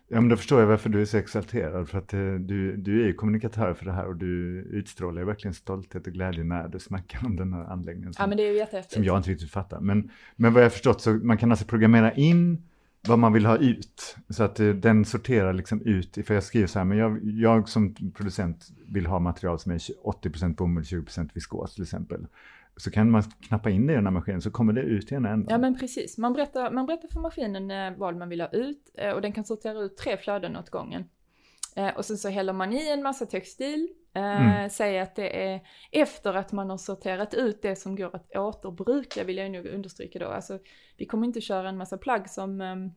Ja 0.09 0.21
men 0.21 0.29
då 0.29 0.37
förstår 0.37 0.61
jag 0.61 0.67
varför 0.67 0.89
du 0.89 1.01
är 1.01 1.05
så 1.05 1.17
exalterad 1.17 1.89
för 1.89 1.99
att 1.99 2.15
eh, 2.15 2.35
du, 2.35 2.77
du 2.77 3.03
är 3.03 3.07
ju 3.07 3.15
kommunikatör 3.15 3.75
för 3.75 3.85
det 3.85 3.93
här 3.93 4.07
och 4.07 4.17
du 4.17 4.61
utstrålar 4.73 5.23
verkligen 5.23 5.55
stolthet 5.55 6.07
och 6.07 6.13
glädje 6.13 6.45
när 6.45 6.69
du 6.69 6.79
snackar 6.79 7.27
om 7.27 7.37
den 7.37 7.53
här 7.53 7.65
anläggningen. 7.65 8.15
Som, 8.15 8.23
ja 8.23 8.27
men 8.27 8.37
det 8.37 8.43
är 8.43 8.51
ju 8.51 8.57
jättehäftigt. 8.57 8.95
Som 8.95 9.05
jag 9.05 9.17
inte 9.17 9.31
riktigt 9.31 9.51
fattar. 9.51 9.81
Men, 9.81 10.11
men 10.37 10.53
vad 10.53 10.65
jag 10.65 10.73
förstått 10.73 11.01
så 11.01 11.11
man 11.11 11.39
kan 11.39 11.51
alltså 11.51 11.67
programmera 11.67 12.13
in 12.13 12.63
vad 13.09 13.19
man 13.19 13.33
vill 13.33 13.47
ha 13.47 13.57
ut. 13.57 14.17
Så 14.29 14.43
att 14.43 14.61
eh, 14.61 14.69
den 14.69 15.05
sorterar 15.05 15.53
liksom 15.53 15.83
ut, 15.83 16.19
för 16.27 16.35
jag 16.35 16.43
skriver 16.43 16.67
så 16.67 16.79
här, 16.79 16.87
men 16.87 16.99
jag, 16.99 17.21
jag 17.25 17.69
som 17.69 17.95
producent 18.15 18.69
vill 18.87 19.07
ha 19.07 19.19
material 19.19 19.59
som 19.59 19.73
är 19.73 19.79
80% 19.79 20.55
bomull, 20.55 20.83
20% 20.83 21.31
viskos 21.35 21.75
till 21.75 21.83
exempel. 21.83 22.27
Så 22.77 22.91
kan 22.91 23.11
man 23.11 23.23
knappa 23.23 23.71
in 23.71 23.87
det 23.87 23.93
i 23.93 23.97
den 23.97 24.07
här 24.07 24.13
maskinen 24.13 24.43
så 24.43 24.51
kommer 24.51 24.73
det 24.73 24.81
ut 24.81 25.13
i 25.13 25.15
en 25.15 25.25
ända. 25.25 25.51
Ja 25.51 25.59
men 25.59 25.79
precis, 25.79 26.19
man 26.19 26.33
berättar, 26.33 26.71
man 26.71 26.87
berättar 26.87 27.09
för 27.09 27.21
maskinen 27.21 27.71
eh, 27.71 27.99
vad 27.99 28.17
man 28.17 28.29
vill 28.29 28.41
ha 28.41 28.49
ut 28.49 28.91
eh, 28.95 29.11
och 29.11 29.23
den 29.23 29.33
kan 29.33 29.45
sortera 29.45 29.79
ut 29.79 29.97
tre 29.97 30.17
flöden 30.17 30.57
åt 30.57 30.71
gången. 30.71 31.05
Och 31.97 32.05
sen 32.05 32.19
så 32.19 32.29
häller 32.29 32.53
man 32.53 32.73
i 32.73 32.91
en 32.91 33.03
massa 33.03 33.27
textil, 33.27 33.89
mm. 34.21 34.71
säger 34.71 35.03
att 35.03 35.15
det 35.15 35.47
är 35.47 35.61
efter 35.93 36.35
att 36.35 36.53
man 36.53 36.71
har 36.71 36.79
sorterat 36.79 37.35
ut 37.35 37.63
det 37.63 37.77
som 37.77 37.97
går 37.97 38.17
att 38.17 38.37
återbruka 38.37 39.25
vill 39.25 39.37
jag 39.37 39.51
nog 39.51 39.67
understryka 39.67 40.19
då. 40.19 40.27
Alltså 40.27 40.59
vi 40.97 41.07
kommer 41.07 41.27
inte 41.27 41.41
köra 41.41 41.69
en 41.69 41.77
massa 41.77 41.99
plagg 41.99 42.31
som 42.31 42.61
ehm, 42.61 42.91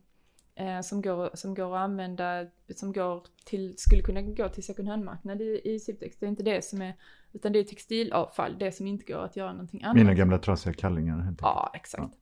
eh, 0.60 0.80
som, 0.80 1.02
går, 1.02 1.30
som 1.34 1.54
går 1.54 1.76
att 1.76 1.80
använda, 1.80 2.46
som 2.76 2.92
går 2.92 3.26
till, 3.44 3.74
skulle 3.78 4.02
kunna 4.02 4.22
gå 4.22 4.48
till 4.48 4.62
second 4.62 4.88
hand-marknad 4.88 5.42
i, 5.42 5.60
i 5.64 5.80
Siptex. 5.80 6.16
Det 6.16 6.26
är 6.26 6.30
inte 6.30 6.42
det 6.42 6.64
som 6.64 6.82
är, 6.82 6.94
utan 7.32 7.52
det 7.52 7.58
är 7.58 7.64
textilavfall, 7.64 8.58
det 8.58 8.72
som 8.72 8.86
inte 8.86 9.12
går 9.12 9.24
att 9.24 9.36
göra 9.36 9.52
någonting 9.52 9.82
annat. 9.82 9.96
Mina 9.96 10.14
gamla 10.14 10.38
trasiga 10.38 10.74
kallingar 10.74 11.14
helt 11.14 11.28
enkelt. 11.28 11.40
Ja, 11.42 11.72
exakt. 11.74 12.14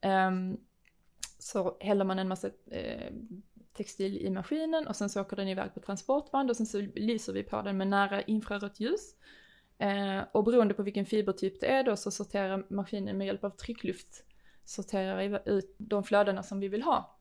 Ja. 0.00 0.28
Um, 0.28 0.56
så 1.38 1.76
häller 1.80 2.04
man 2.04 2.18
en 2.18 2.28
massa 2.28 2.48
eh, 2.70 3.12
textil 3.76 4.16
i 4.16 4.30
maskinen 4.30 4.86
och 4.86 4.96
sen 4.96 5.08
så 5.08 5.20
åker 5.20 5.36
den 5.36 5.48
iväg 5.48 5.74
på 5.74 5.80
transportband 5.80 6.50
och 6.50 6.56
sen 6.56 6.66
så 6.66 6.80
lyser 6.94 7.32
vi 7.32 7.42
på 7.42 7.62
den 7.62 7.76
med 7.76 7.88
nära 7.88 8.22
infrarött 8.22 8.80
ljus. 8.80 9.14
Eh, 9.78 10.20
och 10.32 10.44
beroende 10.44 10.74
på 10.74 10.82
vilken 10.82 11.06
fibertyp 11.06 11.60
det 11.60 11.66
är 11.66 11.84
då 11.84 11.96
så 11.96 12.10
sorterar 12.10 12.66
maskinen 12.70 13.18
med 13.18 13.26
hjälp 13.26 13.44
av 13.44 13.50
tryckluft 13.50 14.24
sorterar 14.64 15.48
ut 15.48 15.74
de 15.78 16.04
flödena 16.04 16.42
som 16.42 16.60
vi 16.60 16.68
vill 16.68 16.82
ha. 16.82 17.18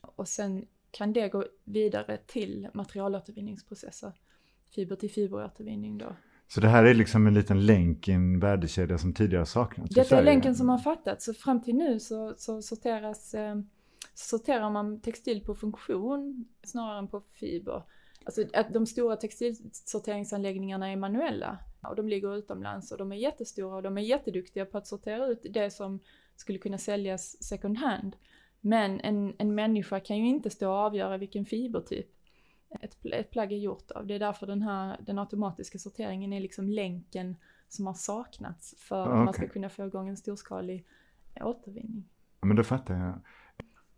Och 0.00 0.28
sen 0.28 0.66
kan 0.90 1.12
det 1.12 1.28
gå 1.28 1.44
vidare 1.64 2.18
till 2.26 2.68
materialåtervinningsprocesser 2.74 4.12
fiber 4.74 4.96
till 4.96 5.10
fiberåtervinning 5.10 5.98
då. 5.98 6.16
Så 6.48 6.60
det 6.60 6.68
här 6.68 6.84
är 6.84 6.94
liksom 6.94 7.26
en 7.26 7.34
liten 7.34 7.66
länk 7.66 8.08
i 8.08 8.12
en 8.12 8.40
värdekedja 8.40 8.98
som 8.98 9.14
tidigare 9.14 9.46
saknats 9.46 9.94
Detta 9.94 10.18
är 10.18 10.22
länken 10.22 10.54
som 10.54 10.68
har 10.68 10.78
fattats, 10.78 11.24
så 11.24 11.34
fram 11.34 11.62
till 11.62 11.74
nu 11.74 12.00
så, 12.00 12.34
så 12.36 12.62
sorteras, 12.62 13.34
eh, 13.34 13.56
sorterar 14.18 14.70
man 14.70 15.00
textil 15.00 15.44
på 15.44 15.54
funktion 15.54 16.48
snarare 16.62 16.98
än 16.98 17.08
på 17.08 17.22
fiber. 17.32 17.82
Alltså 18.24 18.44
att 18.54 18.72
de 18.72 18.86
stora 18.86 19.16
textilsorteringsanläggningarna 19.16 20.88
är 20.92 20.96
manuella 20.96 21.58
och 21.82 21.96
de 21.96 22.08
ligger 22.08 22.36
utomlands 22.36 22.92
och 22.92 22.98
de 22.98 23.12
är 23.12 23.16
jättestora 23.16 23.76
och 23.76 23.82
de 23.82 23.98
är 23.98 24.02
jätteduktiga 24.02 24.66
på 24.66 24.78
att 24.78 24.86
sortera 24.86 25.26
ut 25.26 25.46
det 25.50 25.70
som 25.70 26.00
skulle 26.36 26.58
kunna 26.58 26.78
säljas 26.78 27.42
second 27.42 27.78
hand. 27.78 28.16
Men 28.60 29.00
en, 29.00 29.34
en 29.38 29.54
människa 29.54 30.00
kan 30.00 30.16
ju 30.16 30.28
inte 30.28 30.50
stå 30.50 30.68
och 30.70 30.76
avgöra 30.76 31.16
vilken 31.16 31.44
fibertyp 31.44 32.06
ett, 32.80 32.96
ett 33.04 33.30
plagg 33.30 33.52
är 33.52 33.56
gjort 33.56 33.90
av. 33.90 34.06
Det 34.06 34.14
är 34.14 34.18
därför 34.18 34.46
den 34.46 34.62
här 34.62 35.00
den 35.06 35.18
automatiska 35.18 35.78
sorteringen 35.78 36.32
är 36.32 36.40
liksom 36.40 36.68
länken 36.68 37.36
som 37.68 37.86
har 37.86 37.94
saknats 37.94 38.74
för 38.78 39.02
att 39.02 39.24
man 39.24 39.32
ska 39.32 39.42
Okej. 39.42 39.52
kunna 39.52 39.68
få 39.68 39.86
igång 39.86 40.08
en 40.08 40.16
storskalig 40.16 40.86
återvinning. 41.40 42.08
Men 42.40 42.56
då 42.56 42.64
fattar 42.64 42.94
jag. 42.94 43.20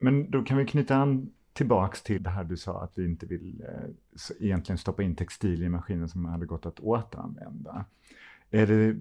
Men 0.00 0.30
då 0.30 0.42
kan 0.42 0.56
vi 0.56 0.66
knyta 0.66 0.96
an 0.96 1.32
tillbaks 1.52 2.02
till 2.02 2.22
det 2.22 2.30
här 2.30 2.44
du 2.44 2.56
sa 2.56 2.82
att 2.82 2.92
vi 2.94 3.04
inte 3.04 3.26
vill 3.26 3.64
eh, 3.68 4.46
egentligen 4.46 4.78
stoppa 4.78 5.02
in 5.02 5.16
textil 5.16 5.62
i 5.62 5.68
maskinen 5.68 6.08
som 6.08 6.24
hade 6.24 6.46
gått 6.46 6.66
att 6.66 6.80
återanvända. 6.80 7.84
Är, 8.50 8.66
det, 8.66 8.96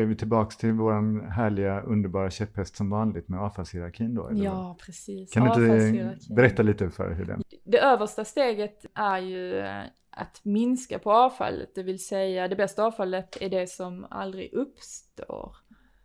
är 0.00 0.04
vi 0.04 0.16
tillbaks 0.16 0.56
till 0.56 0.72
vår 0.72 1.28
härliga 1.30 1.80
underbara 1.80 2.30
käpphäst 2.30 2.76
som 2.76 2.90
vanligt 2.90 3.28
med 3.28 3.40
avfallshierarkin 3.40 4.14
då? 4.14 4.28
eller? 4.28 4.44
Ja, 4.44 4.76
precis. 4.80 5.32
Kan 5.32 5.44
du 5.44 5.50
Avfallshierarkin. 5.50 6.36
berätta 6.36 6.62
lite 6.62 6.90
för 6.90 7.14
hur 7.14 7.24
den... 7.24 7.42
Det 7.64 7.78
översta 7.78 8.24
steget 8.24 8.86
är 8.94 9.18
ju 9.18 9.58
eh, 9.58 9.82
att 10.10 10.40
minska 10.44 10.98
på 10.98 11.12
avfallet, 11.12 11.74
det 11.74 11.82
vill 11.82 12.04
säga 12.04 12.48
det 12.48 12.56
bästa 12.56 12.84
avfallet 12.84 13.36
är 13.40 13.50
det 13.50 13.70
som 13.70 14.06
aldrig 14.10 14.52
uppstår. 14.52 15.56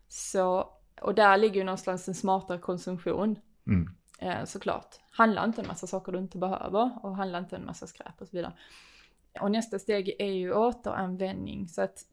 Så, 0.07 0.69
och 1.01 1.15
där 1.15 1.37
ligger 1.37 1.55
ju 1.55 1.63
någonstans 1.63 2.07
en 2.07 2.15
smartare 2.15 2.59
konsumtion. 2.59 3.35
Mm. 3.67 3.89
Eh, 4.19 4.43
såklart. 4.45 4.95
Handla 5.11 5.43
inte 5.43 5.61
en 5.61 5.67
massa 5.67 5.87
saker 5.87 6.11
du 6.11 6.19
inte 6.19 6.37
behöver 6.37 6.91
och 7.03 7.15
handla 7.15 7.37
inte 7.37 7.55
en 7.55 7.65
massa 7.65 7.87
skräp 7.87 8.21
och 8.21 8.27
så 8.27 8.37
vidare. 8.37 8.53
Och 9.41 9.51
nästa 9.51 9.79
steg 9.79 10.15
är 10.19 10.31
ju 10.31 10.53
återanvändning 10.53 11.67
så 11.67 11.81
att 11.81 12.05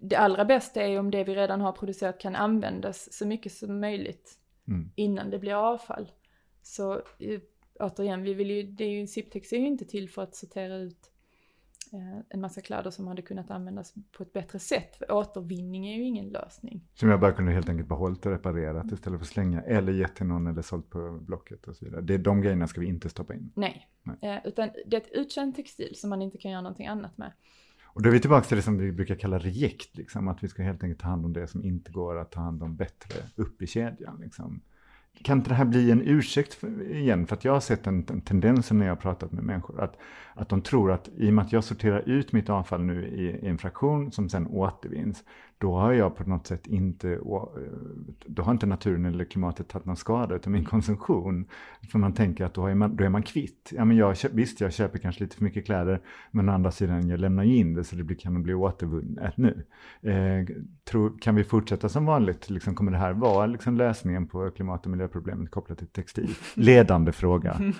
det 0.00 0.16
allra 0.16 0.44
bästa 0.44 0.82
är 0.82 0.88
ju 0.88 0.98
om 0.98 1.10
det 1.10 1.24
vi 1.24 1.34
redan 1.34 1.60
har 1.60 1.72
producerat 1.72 2.20
kan 2.20 2.36
användas 2.36 3.12
så 3.12 3.26
mycket 3.26 3.52
som 3.52 3.80
möjligt 3.80 4.38
Mm. 4.68 4.90
innan 4.94 5.30
det 5.30 5.38
blir 5.38 5.54
avfall. 5.54 6.12
Så 6.62 6.94
eh, 7.18 7.40
återigen, 7.80 8.22
vi 8.22 8.34
vill 8.34 8.50
ju, 8.50 8.62
det 8.62 8.84
är 8.84 8.90
ju, 8.90 9.02
är 9.02 9.58
ju 9.58 9.66
inte 9.66 9.84
till 9.84 10.10
för 10.10 10.22
att 10.22 10.34
sortera 10.34 10.76
ut 10.76 11.10
en 12.28 12.40
massa 12.40 12.60
kläder 12.60 12.90
som 12.90 13.06
hade 13.06 13.22
kunnat 13.22 13.50
användas 13.50 13.94
på 14.12 14.22
ett 14.22 14.32
bättre 14.32 14.58
sätt. 14.58 14.96
För 14.96 15.12
återvinning 15.12 15.86
är 15.86 15.96
ju 15.96 16.02
ingen 16.02 16.28
lösning. 16.28 16.80
Som 16.94 17.08
jag 17.08 17.20
bara 17.20 17.32
kunde 17.32 17.52
helt 17.52 17.68
enkelt 17.68 17.88
behållit 17.88 18.26
och 18.26 18.32
reparerat 18.32 18.92
istället 18.92 19.18
för 19.18 19.24
att 19.24 19.32
slänga 19.32 19.62
eller 19.62 19.92
gett 19.92 20.14
till 20.14 20.26
någon 20.26 20.46
eller 20.46 20.62
sålt 20.62 20.90
på 20.90 21.18
Blocket 21.20 21.68
och 21.68 21.76
så 21.76 21.84
vidare. 21.84 22.00
Det 22.00 22.14
är 22.14 22.18
de 22.18 22.40
grejerna 22.40 22.66
ska 22.66 22.80
vi 22.80 22.86
inte 22.86 23.08
stoppa 23.08 23.34
in. 23.34 23.52
Nej. 23.54 23.88
Nej. 24.02 24.16
Eh, 24.22 24.46
utan 24.46 24.68
det 24.86 24.96
är 24.96 25.00
ett 25.00 25.12
uttjänt 25.12 25.56
textil 25.56 25.92
som 25.96 26.10
man 26.10 26.22
inte 26.22 26.38
kan 26.38 26.50
göra 26.50 26.62
någonting 26.62 26.86
annat 26.86 27.18
med. 27.18 27.32
Och 27.84 28.02
då 28.02 28.08
är 28.08 28.12
vi 28.12 28.20
tillbaka 28.20 28.46
till 28.46 28.56
det 28.56 28.62
som 28.62 28.78
vi 28.78 28.92
brukar 28.92 29.14
kalla 29.14 29.38
rejekt, 29.38 29.96
liksom, 29.96 30.28
att 30.28 30.44
vi 30.44 30.48
ska 30.48 30.62
helt 30.62 30.82
enkelt 30.82 31.00
ta 31.00 31.08
hand 31.08 31.24
om 31.24 31.32
det 31.32 31.46
som 31.46 31.64
inte 31.64 31.92
går 31.92 32.18
att 32.18 32.32
ta 32.32 32.40
hand 32.40 32.62
om 32.62 32.76
bättre 32.76 33.18
upp 33.36 33.62
i 33.62 33.66
kedjan. 33.66 34.20
Liksom. 34.20 34.60
Kan 35.22 35.38
inte 35.38 35.50
det 35.50 35.54
här 35.54 35.64
bli 35.64 35.90
en 35.90 36.02
ursäkt 36.04 36.54
för, 36.54 36.92
igen? 36.92 37.26
För 37.26 37.36
att 37.36 37.44
jag 37.44 37.52
har 37.52 37.60
sett 37.60 37.86
en, 37.86 38.06
en 38.08 38.20
tendens 38.20 38.70
när 38.70 38.86
jag 38.86 38.90
har 38.90 39.00
pratat 39.00 39.32
med 39.32 39.44
människor, 39.44 39.80
att, 39.80 39.96
att 40.34 40.48
de 40.48 40.62
tror 40.62 40.92
att 40.92 41.08
i 41.16 41.28
och 41.28 41.34
med 41.34 41.44
att 41.44 41.52
jag 41.52 41.64
sorterar 41.64 42.08
ut 42.08 42.32
mitt 42.32 42.50
avfall 42.50 42.82
nu 42.82 43.06
i, 43.06 43.46
i 43.46 43.48
en 43.48 43.58
fraktion 43.58 44.12
som 44.12 44.28
sen 44.28 44.46
återvinns, 44.46 45.24
då 45.58 45.76
har 45.76 45.92
jag 45.92 46.16
på 46.16 46.28
något 46.30 46.46
sätt 46.46 46.66
inte, 46.66 47.12
eh, 47.12 47.20
då 48.26 48.42
har 48.42 48.52
inte 48.52 48.66
naturen 48.66 49.04
eller 49.04 49.24
klimatet 49.24 49.68
tagit 49.68 49.86
någon 49.86 49.96
skada 49.96 50.34
av 50.34 50.50
min 50.50 50.64
konsumtion. 50.64 51.46
För 51.92 51.98
man 51.98 52.12
tänker 52.12 52.44
att 52.44 52.54
då 52.54 52.66
är 52.66 52.74
man, 52.74 52.96
då 52.96 53.04
är 53.04 53.08
man 53.08 53.22
kvitt. 53.22 53.72
Ja, 53.76 53.84
men 53.84 53.96
jag, 53.96 54.16
visst, 54.32 54.60
jag 54.60 54.72
köper 54.72 54.98
kanske 54.98 55.24
lite 55.24 55.36
för 55.36 55.44
mycket 55.44 55.66
kläder, 55.66 56.00
men 56.30 56.48
å 56.48 56.52
andra 56.52 56.70
sidan, 56.70 57.08
jag 57.08 57.20
lämnar 57.20 57.44
ju 57.44 57.56
in 57.56 57.74
det 57.74 57.84
så 57.84 57.96
det 57.96 58.04
blir, 58.04 58.16
kan 58.16 58.42
bli 58.42 58.54
återvunnet 58.54 59.36
nu. 59.36 59.64
Eh, 60.02 60.56
tror, 60.84 61.18
kan 61.20 61.34
vi 61.34 61.44
fortsätta 61.44 61.88
som 61.88 62.06
vanligt? 62.06 62.50
Liksom, 62.50 62.74
kommer 62.74 62.92
det 62.92 62.98
här 62.98 63.12
vara 63.12 63.46
liksom, 63.46 63.76
lösningen 63.76 64.26
på 64.26 64.50
klimat 64.50 64.84
och 64.84 64.90
miljöproblemet 64.90 65.50
kopplat 65.50 65.78
till 65.78 65.86
textil? 65.86 66.30
Ledande 66.54 67.12
fråga. 67.12 67.60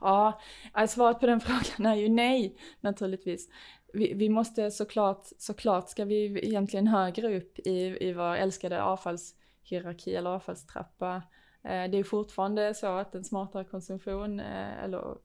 Ja, 0.00 0.40
svaret 0.88 1.20
på 1.20 1.26
den 1.26 1.40
frågan 1.70 1.92
är 1.92 1.94
ju 1.96 2.08
nej, 2.08 2.56
naturligtvis. 2.80 3.48
Vi, 3.94 4.14
vi 4.14 4.28
måste 4.28 4.70
såklart, 4.70 5.24
såklart 5.38 5.88
ska 5.88 6.04
vi 6.04 6.46
egentligen 6.46 6.86
högre 6.86 7.36
upp 7.36 7.58
i, 7.58 8.08
i 8.08 8.12
vår 8.12 8.34
älskade 8.36 8.82
avfallshierarki 8.82 10.14
eller 10.14 10.30
avfallstrappa. 10.30 11.22
Eh, 11.64 11.90
Det 11.90 11.98
är 11.98 12.04
fortfarande 12.04 12.74
så 12.74 12.86
att 12.86 13.14
en 13.14 13.24
smartare 13.24 13.64
konsumtion, 13.64 14.40
eh, 14.40 14.84
eller 14.84 15.16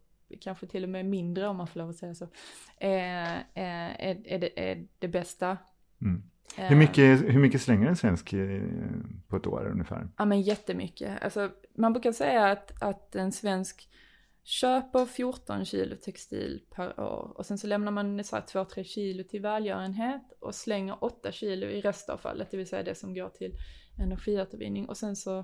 kanske 0.41 0.67
till 0.67 0.83
och 0.83 0.89
med 0.89 1.05
mindre 1.05 1.47
om 1.47 1.57
man 1.57 1.67
får 1.67 1.79
lov 1.79 1.89
att 1.89 1.95
säga 1.95 2.15
så, 2.15 2.27
är, 2.77 3.43
är, 3.53 3.95
är, 3.99 4.27
är, 4.27 4.39
det, 4.39 4.69
är 4.71 4.85
det 4.99 5.07
bästa. 5.07 5.57
Mm. 6.01 6.23
Eh, 6.57 6.65
Hur, 6.65 6.75
mycket, 6.75 7.21
hur 7.21 7.39
mycket 7.39 7.61
slänger 7.61 7.87
en 7.87 7.95
svensk 7.95 8.33
eh, 8.33 8.61
på 9.27 9.35
ett 9.35 9.47
år 9.47 9.69
ungefär? 9.71 10.07
Ja 10.17 10.25
men 10.25 10.41
jättemycket. 10.41 11.23
Alltså, 11.23 11.49
man 11.75 11.93
brukar 11.93 12.11
säga 12.11 12.45
att, 12.51 12.83
att 12.83 13.15
en 13.15 13.31
svensk 13.31 13.89
köper 14.43 15.05
14 15.05 15.65
kilo 15.65 15.95
textil 15.95 16.61
per 16.75 16.99
år 16.99 17.33
och 17.37 17.45
sen 17.45 17.57
så 17.57 17.67
lämnar 17.67 17.91
man 17.91 18.23
så 18.23 18.35
här 18.35 18.43
2-3 18.43 18.83
kilo 18.83 19.23
till 19.23 19.41
välgörenhet 19.41 20.21
och 20.39 20.55
slänger 20.55 21.03
8 21.03 21.31
kilo 21.31 21.67
i 21.67 21.81
restavfallet, 21.81 22.51
det 22.51 22.57
vill 22.57 22.67
säga 22.67 22.83
det 22.83 22.95
som 22.95 23.13
går 23.13 23.29
till 23.29 23.53
energiåtervinning 23.99 24.89
och 24.89 24.97
sen 24.97 25.15
så 25.15 25.39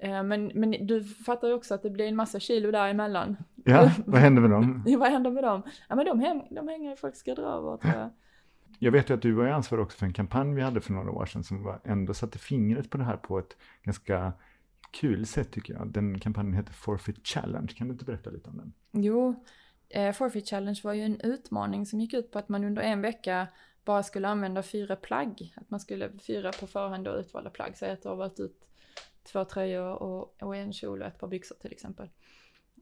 eh, 0.00 0.22
men, 0.22 0.50
men 0.54 0.86
du 0.86 1.04
fattar 1.04 1.48
ju 1.48 1.54
också 1.54 1.74
att 1.74 1.82
det 1.82 1.90
blir 1.90 2.08
en 2.08 2.16
massa 2.16 2.40
kilo 2.40 2.70
däremellan. 2.70 3.36
Ja, 3.64 3.90
vad 4.06 4.20
händer 4.20 4.42
med 4.42 4.50
dem? 4.50 4.84
Vad 4.98 5.10
händer 5.10 5.30
med 5.30 5.44
dem? 5.44 5.62
Ja 5.88 5.96
men 5.96 6.06
de, 6.06 6.20
häng, 6.20 6.48
de 6.50 6.68
hänger 6.68 6.92
i 6.92 6.96
folks 6.96 7.22
garderober 7.22 7.76
tror 7.76 7.94
jag. 7.94 8.10
Jag 8.78 8.92
vet 8.92 9.10
ju 9.10 9.14
att 9.14 9.22
du 9.22 9.32
var 9.32 9.46
ansvarig 9.46 9.84
också 9.84 9.98
för 9.98 10.06
en 10.06 10.12
kampanj 10.12 10.54
vi 10.54 10.62
hade 10.62 10.80
för 10.80 10.92
några 10.92 11.10
år 11.10 11.26
sedan 11.26 11.44
som 11.44 11.62
var, 11.62 11.80
ändå 11.84 12.14
satte 12.14 12.38
fingret 12.38 12.90
på 12.90 12.98
det 12.98 13.04
här 13.04 13.16
på 13.16 13.38
ett 13.38 13.56
ganska 13.82 14.32
kul 14.90 15.26
sätt 15.26 15.52
tycker 15.52 15.72
jag. 15.74 15.88
Den 15.92 16.20
kampanjen 16.20 16.54
heter 16.54 16.72
Forfeit 16.72 17.26
Challenge. 17.26 17.68
Kan 17.68 17.88
du 17.88 17.92
inte 17.92 18.04
berätta 18.04 18.30
lite 18.30 18.50
om 18.50 18.56
den? 18.56 18.72
Jo, 19.04 19.44
eh, 19.88 20.12
Forfeit 20.12 20.48
Challenge 20.48 20.80
var 20.84 20.92
ju 20.92 21.02
en 21.02 21.20
utmaning 21.20 21.86
som 21.86 22.00
gick 22.00 22.14
ut 22.14 22.30
på 22.30 22.38
att 22.38 22.48
man 22.48 22.64
under 22.64 22.82
en 22.82 23.00
vecka 23.00 23.46
bara 23.84 24.02
skulle 24.02 24.28
använda 24.28 24.62
fyra 24.62 24.96
plagg. 24.96 25.54
Att 25.56 25.70
man 25.70 25.80
skulle 25.80 26.18
fyra 26.18 26.52
på 26.52 26.66
förhand 26.66 27.08
och 27.08 27.18
utvalda 27.18 27.50
plagg. 27.50 27.76
Säg 27.76 27.90
att 27.90 28.02
du 28.02 28.08
har 28.08 28.16
valt 28.16 28.40
ut 28.40 28.68
två 29.22 29.44
tröjor 29.44 30.02
och, 30.02 30.42
och 30.42 30.56
en 30.56 30.72
kjol 30.72 31.02
och 31.02 31.08
ett 31.08 31.18
par 31.18 31.28
byxor 31.28 31.56
till 31.60 31.72
exempel. 31.72 32.08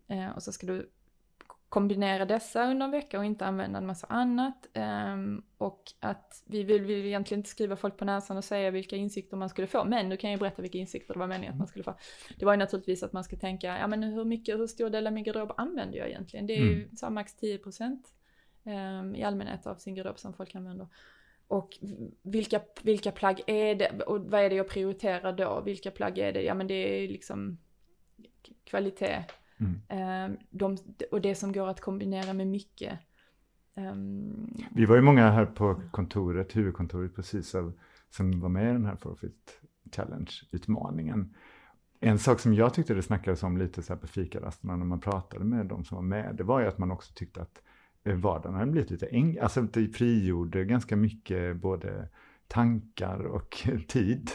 Eh, 0.07 0.31
och 0.31 0.43
så 0.43 0.53
ska 0.53 0.67
du 0.67 0.91
kombinera 1.75 2.25
dessa 2.25 2.71
under 2.71 2.85
en 2.85 2.91
vecka 2.91 3.19
och 3.19 3.25
inte 3.25 3.47
använda 3.47 3.79
en 3.79 3.87
massa 3.87 4.07
annat. 4.07 4.67
Ehm, 4.75 5.43
och 5.59 5.83
att 6.01 6.43
vi 6.47 6.63
vill, 6.63 6.83
vill 6.83 7.07
egentligen 7.07 7.39
inte 7.39 7.51
skriva 7.51 7.77
folk 7.77 7.97
på 7.97 8.05
näsan 8.05 8.37
och 8.37 8.45
säga 8.45 8.71
vilka 8.71 8.97
insikter 8.97 9.37
man 9.37 9.49
skulle 9.49 9.67
få, 9.67 9.85
men 9.85 10.09
nu 10.09 10.17
kan 10.17 10.31
jag 10.31 10.41
berätta 10.41 10.63
vilka 10.63 10.79
insikter 10.79 11.15
det 11.15 11.21
var 11.21 11.27
meningen 11.27 11.53
att 11.53 11.59
man 11.59 11.67
skulle 11.67 11.85
få. 11.85 11.95
Det 12.39 12.45
var 12.45 12.53
ju 12.53 12.59
naturligtvis 12.59 13.03
att 13.03 13.13
man 13.13 13.25
ska 13.25 13.37
tänka, 13.37 13.79
ja 13.79 13.87
men 13.87 14.03
hur 14.03 14.25
mycket, 14.25 14.59
hur 14.59 14.67
stor 14.67 14.91
del 14.91 15.07
av 15.07 15.13
min 15.13 15.25
garderob 15.25 15.53
använder 15.57 15.99
jag 15.99 16.09
egentligen? 16.09 16.47
Det 16.47 16.53
är 16.53 16.63
ju 16.63 16.89
så 16.97 17.07
här 17.07 17.11
max 17.11 17.37
10% 17.41 17.99
ehm, 18.65 19.15
i 19.15 19.23
allmänhet 19.23 19.67
av 19.67 19.75
sin 19.77 19.95
garderob 19.95 20.19
som 20.19 20.35
folk 20.35 20.55
använder. 20.55 20.89
Och 21.49 21.79
vilka, 22.23 22.61
vilka 22.83 23.13
plagg 23.13 23.41
är 23.47 23.75
det, 23.75 23.91
och 24.03 24.21
vad 24.21 24.41
är 24.41 24.51
det 24.51 24.57
jag 24.57 24.69
prioriterar 24.69 25.33
då? 25.33 25.63
Vilka 25.65 25.91
plagg 25.91 26.19
är 26.19 26.33
det? 26.33 26.43
Ja 26.43 26.55
men 26.55 26.67
det 26.67 27.05
är 27.05 27.09
liksom 27.09 27.59
kvalitet. 28.65 29.25
Mm. 29.65 29.81
Ehm, 29.89 30.37
de, 30.51 30.77
och 31.11 31.21
det 31.21 31.35
som 31.35 31.53
går 31.53 31.69
att 31.69 31.81
kombinera 31.81 32.33
med 32.33 32.47
mycket. 32.47 32.99
Ehm, 33.75 34.55
Vi 34.71 34.85
var 34.85 34.97
ju 34.97 35.03
många 35.03 35.31
här 35.31 35.47
på 35.47 35.83
kontoret, 35.91 36.57
huvudkontoret 36.57 37.15
precis 37.15 37.55
som 38.11 38.41
var 38.41 38.49
med 38.49 38.71
i 38.71 38.73
den 38.73 38.87
här 38.87 38.97
Forfeit 38.97 39.61
Challenge-utmaningen. 39.93 41.35
En 42.01 42.19
sak 42.19 42.41
som 42.41 42.55
jag 42.55 42.75
tyckte 42.75 42.95
det 42.95 43.03
snackades 43.03 43.43
om 43.43 43.57
lite 43.57 43.83
så 43.83 43.93
här 43.93 44.01
på 44.01 44.07
fikarasterna 44.07 44.77
när 44.77 44.85
man 44.85 45.01
pratade 45.01 45.45
med 45.45 45.67
de 45.67 45.85
som 45.85 45.97
var 45.97 46.03
med, 46.03 46.35
det 46.37 46.45
var 46.45 46.61
ju 46.61 46.67
att 46.67 46.79
man 46.79 46.91
också 46.91 47.13
tyckte 47.15 47.43
att 47.43 47.63
eh, 48.05 48.17
vardagen 48.17 48.55
hade 48.55 48.71
blivit 48.71 48.91
lite 48.91 49.09
enklare, 49.11 49.45
alltså 49.45 49.63
det 49.63 49.89
frigjorde 49.89 50.65
ganska 50.65 50.97
mycket 50.97 51.57
både 51.57 52.09
tankar 52.49 53.25
och 53.27 53.69
tid 53.89 54.31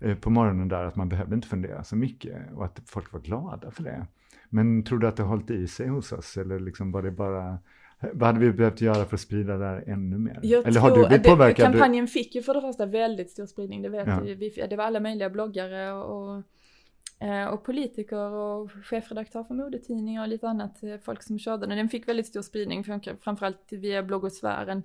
eh, 0.00 0.14
på 0.14 0.30
morgonen 0.30 0.68
där, 0.68 0.84
att 0.84 0.96
man 0.96 1.08
behövde 1.08 1.34
inte 1.34 1.48
fundera 1.48 1.84
så 1.84 1.96
mycket 1.96 2.52
och 2.52 2.64
att 2.64 2.80
folk 2.86 3.12
var 3.12 3.20
glada 3.20 3.70
för 3.70 3.82
det. 3.82 4.06
Men 4.48 4.84
tror 4.84 4.98
du 4.98 5.06
att 5.06 5.16
det 5.16 5.22
har 5.22 5.30
hållit 5.30 5.50
i 5.50 5.66
sig 5.66 5.88
hos 5.88 6.12
oss 6.12 6.36
eller 6.36 6.60
liksom 6.60 6.92
var 6.92 7.02
det 7.02 7.10
bara 7.10 7.58
vad 8.12 8.26
hade 8.26 8.38
vi 8.38 8.52
behövt 8.52 8.80
göra 8.80 9.04
för 9.04 9.16
att 9.16 9.20
sprida 9.20 9.56
det 9.56 9.64
här 9.64 9.84
ännu 9.86 10.18
mer? 10.18 10.40
Jag 10.42 10.66
Eller 10.66 10.80
har 10.80 10.96
du 10.96 11.06
blivit 11.06 11.26
påverkad? 11.26 11.66
Kampanjen 11.66 12.06
fick 12.06 12.34
ju 12.34 12.42
för 12.42 12.54
det 12.54 12.60
första 12.60 12.86
väldigt 12.86 13.30
stor 13.30 13.46
spridning, 13.46 13.82
det 13.82 13.88
vet 13.88 14.08
Ja. 14.08 14.20
vi. 14.20 14.34
vi. 14.34 14.66
Det 14.70 14.76
var 14.76 14.84
alla 14.84 15.00
möjliga 15.00 15.30
bloggare 15.30 15.92
och, 15.92 16.42
Eh, 17.18 17.44
och 17.46 17.64
politiker 17.64 18.30
och 18.32 18.70
chefredaktör 18.84 19.44
för 19.44 19.54
modetidningar 19.54 20.22
och 20.22 20.28
lite 20.28 20.48
annat 20.48 20.82
eh, 20.82 20.98
folk 20.98 21.22
som 21.22 21.38
körde 21.38 21.66
den. 21.66 21.76
Den 21.76 21.88
fick 21.88 22.08
väldigt 22.08 22.26
stor 22.26 22.42
spridning, 22.42 22.84
framförallt 23.20 23.72
via 23.72 24.02
bloggosfären. 24.02 24.82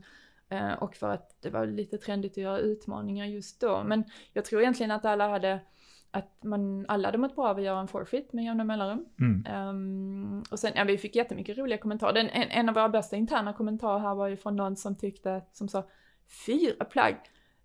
Eh, 0.49 0.73
och 0.73 0.95
för 0.95 1.09
att 1.09 1.35
det 1.41 1.49
var 1.49 1.65
lite 1.65 1.97
trendigt 1.97 2.31
att 2.31 2.38
göra 2.38 2.59
utmaningar 2.59 3.25
just 3.25 3.62
då. 3.62 3.83
Men 3.83 4.03
jag 4.33 4.45
tror 4.45 4.62
egentligen 4.62 4.91
att 4.91 5.05
alla 5.05 5.29
hade 5.29 5.59
att 6.11 6.43
man 6.43 6.85
alla 6.87 7.07
hade 7.07 7.17
mått 7.17 7.35
bra 7.35 7.47
av 7.47 7.57
att 7.57 7.63
göra 7.63 7.79
en 7.79 7.87
forfeit 7.87 8.33
med 8.33 8.45
jämna 8.45 8.63
mellanrum. 8.63 9.05
Mm. 9.19 9.69
Um, 9.69 10.43
och 10.51 10.59
sen, 10.59 10.71
ja 10.75 10.83
vi 10.83 10.97
fick 10.97 11.15
jättemycket 11.15 11.57
roliga 11.57 11.77
kommentarer. 11.77 12.13
Den, 12.13 12.29
en, 12.29 12.49
en 12.49 12.69
av 12.69 12.75
våra 12.75 12.89
bästa 12.89 13.15
interna 13.15 13.53
kommentarer 13.53 13.99
här 13.99 14.15
var 14.15 14.27
ju 14.27 14.37
från 14.37 14.55
någon 14.55 14.75
som 14.75 14.95
tyckte, 14.95 15.41
som 15.51 15.67
sa 15.67 15.89
fyra 16.45 16.85
plagg 16.85 17.15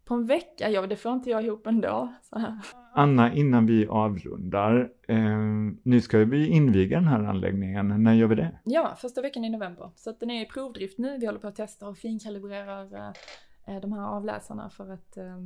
på 0.05 0.15
en 0.15 0.27
vecka, 0.27 0.71
ja 0.71 0.87
det 0.87 0.97
får 0.97 1.13
inte 1.13 1.31
jag 1.31 1.45
ihop 1.45 1.67
ändå. 1.67 2.13
Anna, 2.95 3.35
innan 3.35 3.67
vi 3.67 3.87
avrundar, 3.87 4.93
eh, 5.09 5.39
nu 5.83 6.01
ska 6.01 6.19
vi 6.19 6.47
inviga 6.47 6.97
den 6.97 7.09
här 7.09 7.25
anläggningen, 7.25 8.03
när 8.03 8.15
gör 8.15 8.27
vi 8.27 8.35
det? 8.35 8.59
Ja, 8.65 8.95
första 8.99 9.23
veckan 9.23 9.45
i 9.45 9.51
november. 9.51 9.91
Så 9.97 10.11
att 10.11 10.21
den 10.21 10.31
är 10.31 10.43
i 10.43 10.47
provdrift 10.47 10.99
nu, 10.99 11.19
vi 11.19 11.27
håller 11.27 11.39
på 11.39 11.47
att 11.47 11.57
testa 11.57 11.89
och 11.89 11.99
finkalibrerar 11.99 13.15
eh, 13.67 13.81
de 13.81 13.93
här 13.93 14.07
avläsarna 14.07 14.71
för 14.71 14.93
att 14.93 15.17
eh, 15.17 15.39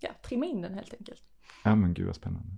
ja, 0.00 0.10
trimma 0.28 0.46
in 0.46 0.62
den 0.62 0.74
helt 0.74 0.94
enkelt. 0.94 1.22
Ja 1.64 1.74
men 1.74 1.94
gud 1.94 2.06
vad 2.06 2.14
spännande. 2.14 2.48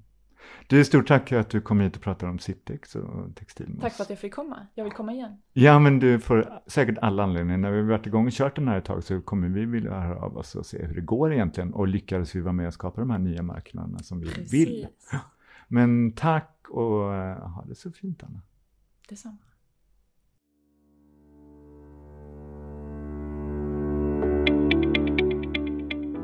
Du, 0.67 0.85
stort 0.85 1.09
tack 1.09 1.29
för 1.29 1.37
att 1.37 1.51
du 1.51 1.61
kom 1.61 1.81
hit 1.81 1.97
och 1.97 2.03
pratade 2.03 2.33
om 2.33 2.39
Sittex 2.39 2.95
och 2.95 3.37
textil. 3.37 3.79
Tack 3.81 3.93
för 3.93 4.03
att 4.03 4.11
jag 4.11 4.19
fick 4.19 4.35
komma. 4.35 4.67
Jag 4.75 4.85
vill 4.85 4.93
komma 4.93 5.13
igen. 5.13 5.37
Ja, 5.53 5.79
men 5.79 5.99
du 5.99 6.21
får 6.21 6.61
säkert 6.67 6.99
alla 6.99 7.23
anledningar. 7.23 7.59
När 7.59 7.71
vi 7.71 7.83
varit 7.83 8.07
igång 8.07 8.27
och 8.27 8.33
kört 8.33 8.57
den 8.57 8.69
här 8.69 8.79
ett 8.79 8.85
tag 8.85 9.05
så 9.05 9.21
kommer 9.21 9.49
vi 9.49 9.65
vilja 9.65 10.01
höra 10.01 10.19
av 10.19 10.37
oss 10.37 10.55
och 10.55 10.67
se 10.67 10.87
hur 10.87 10.95
det 10.95 11.01
går 11.01 11.33
egentligen 11.33 11.75
och 11.75 11.89
lyckades 11.89 12.35
vi 12.35 12.41
vara 12.41 12.53
med 12.53 12.67
och 12.67 12.75
skapa 12.75 13.01
de 13.01 13.11
här 13.11 13.19
nya 13.19 13.43
marknaderna 13.43 13.99
som 13.99 14.21
vi 14.21 14.27
Precis. 14.27 14.53
vill. 14.53 14.87
Men 15.69 16.13
tack 16.13 16.67
och 16.69 17.01
uh, 17.01 17.49
ha 17.49 17.65
det 17.69 17.75
så 17.75 17.91
fint 17.93 18.23
Anna. 18.23 18.41
Detsamma. 19.09 19.39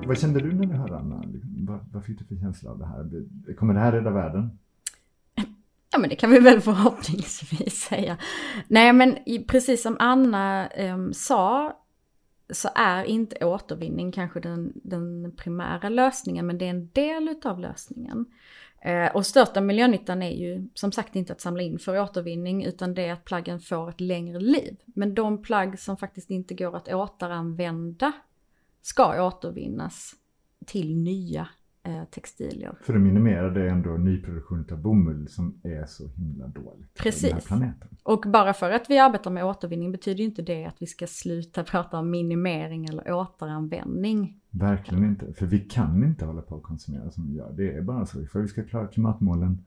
Vad 0.07 0.19
kände 0.19 0.41
du 0.41 0.53
när 0.53 0.67
du 0.67 0.75
hörde 0.75 0.99
Anna? 0.99 1.14
Vad, 1.67 1.81
vad 1.93 2.05
fick 2.05 2.19
du 2.19 2.25
för 2.25 2.37
känsla 2.37 2.71
av 2.71 2.79
det 2.79 2.87
här? 2.87 3.55
Kommer 3.55 3.75
det 3.75 3.81
här 3.81 3.93
rädda 3.93 4.11
världen? 4.11 4.59
Ja 5.93 5.99
men 5.99 6.11
det 6.11 6.17
kan 6.17 6.31
vi 6.31 6.39
väl 6.39 6.61
förhoppningsvis 6.61 7.75
säga. 7.75 8.17
Nej 8.69 8.93
men 8.93 9.19
precis 9.47 9.83
som 9.83 9.97
Anna 9.99 10.69
eh, 10.69 11.11
sa 11.13 11.79
så 12.51 12.69
är 12.75 13.05
inte 13.05 13.45
återvinning 13.45 14.13
kanske 14.13 14.41
den, 14.41 14.73
den 14.75 15.33
primära 15.37 15.89
lösningen 15.89 16.47
men 16.47 16.59
det 16.59 16.65
är 16.65 16.71
en 16.71 16.89
del 16.89 17.29
utav 17.29 17.59
lösningen. 17.61 18.27
Eh, 18.81 19.17
och 19.17 19.27
största 19.27 19.61
miljönyttan 19.61 20.23
är 20.23 20.31
ju 20.31 20.69
som 20.75 20.93
sagt 20.93 21.17
inte 21.17 21.33
att 21.33 21.41
samla 21.41 21.63
in 21.63 21.79
för 21.79 22.01
återvinning 22.01 22.65
utan 22.65 22.95
det 22.95 23.03
är 23.03 23.13
att 23.13 23.25
plaggen 23.25 23.61
får 23.61 23.89
ett 23.89 24.01
längre 24.01 24.41
liv. 24.41 24.77
Men 24.85 25.15
de 25.15 25.43
plagg 25.43 25.79
som 25.79 25.97
faktiskt 25.97 26.31
inte 26.31 26.55
går 26.55 26.77
att 26.77 26.89
återanvända 26.89 28.13
ska 28.83 29.27
återvinnas 29.27 30.15
till 30.67 30.97
nya 30.97 31.49
eh, 31.83 32.05
textilier. 32.05 32.79
För 32.83 32.95
att 32.95 33.01
minimera 33.01 33.51
det 33.51 33.71
ändå 33.71 33.91
nyproduktion 33.91 34.65
av 34.73 34.79
bomull 34.79 35.29
som 35.29 35.61
är 35.63 35.87
så 35.87 36.09
himla 36.09 36.47
dåligt 36.47 36.95
Precis. 36.95 37.49
Och 38.03 38.25
bara 38.27 38.55
för 38.55 38.71
att 38.71 38.91
vi 38.91 38.99
arbetar 38.99 39.31
med 39.31 39.45
återvinning 39.45 39.93
betyder 39.93 40.19
ju 40.19 40.25
inte 40.25 40.43
det 40.43 40.65
att 40.65 40.83
vi 40.83 40.87
ska 40.87 41.07
sluta 41.07 41.65
prata 41.71 41.99
om 41.99 42.11
minimering 42.11 42.85
eller 42.85 43.13
återanvändning. 43.13 44.41
Verkligen 44.51 45.05
inte, 45.05 45.33
för 45.33 45.47
vi 45.47 45.59
kan 45.59 46.05
inte 46.05 46.25
hålla 46.25 46.43
på 46.43 46.57
att 46.57 46.63
konsumera 46.63 47.11
som 47.11 47.29
vi 47.29 47.37
gör. 47.37 47.53
Det 47.53 47.75
är 47.75 47.83
bara 47.83 48.07
så. 48.07 48.27
För 48.27 48.39
att 48.39 48.45
vi 48.45 48.49
ska 48.49 48.65
klara 48.65 48.87
klimatmålen, 48.87 49.65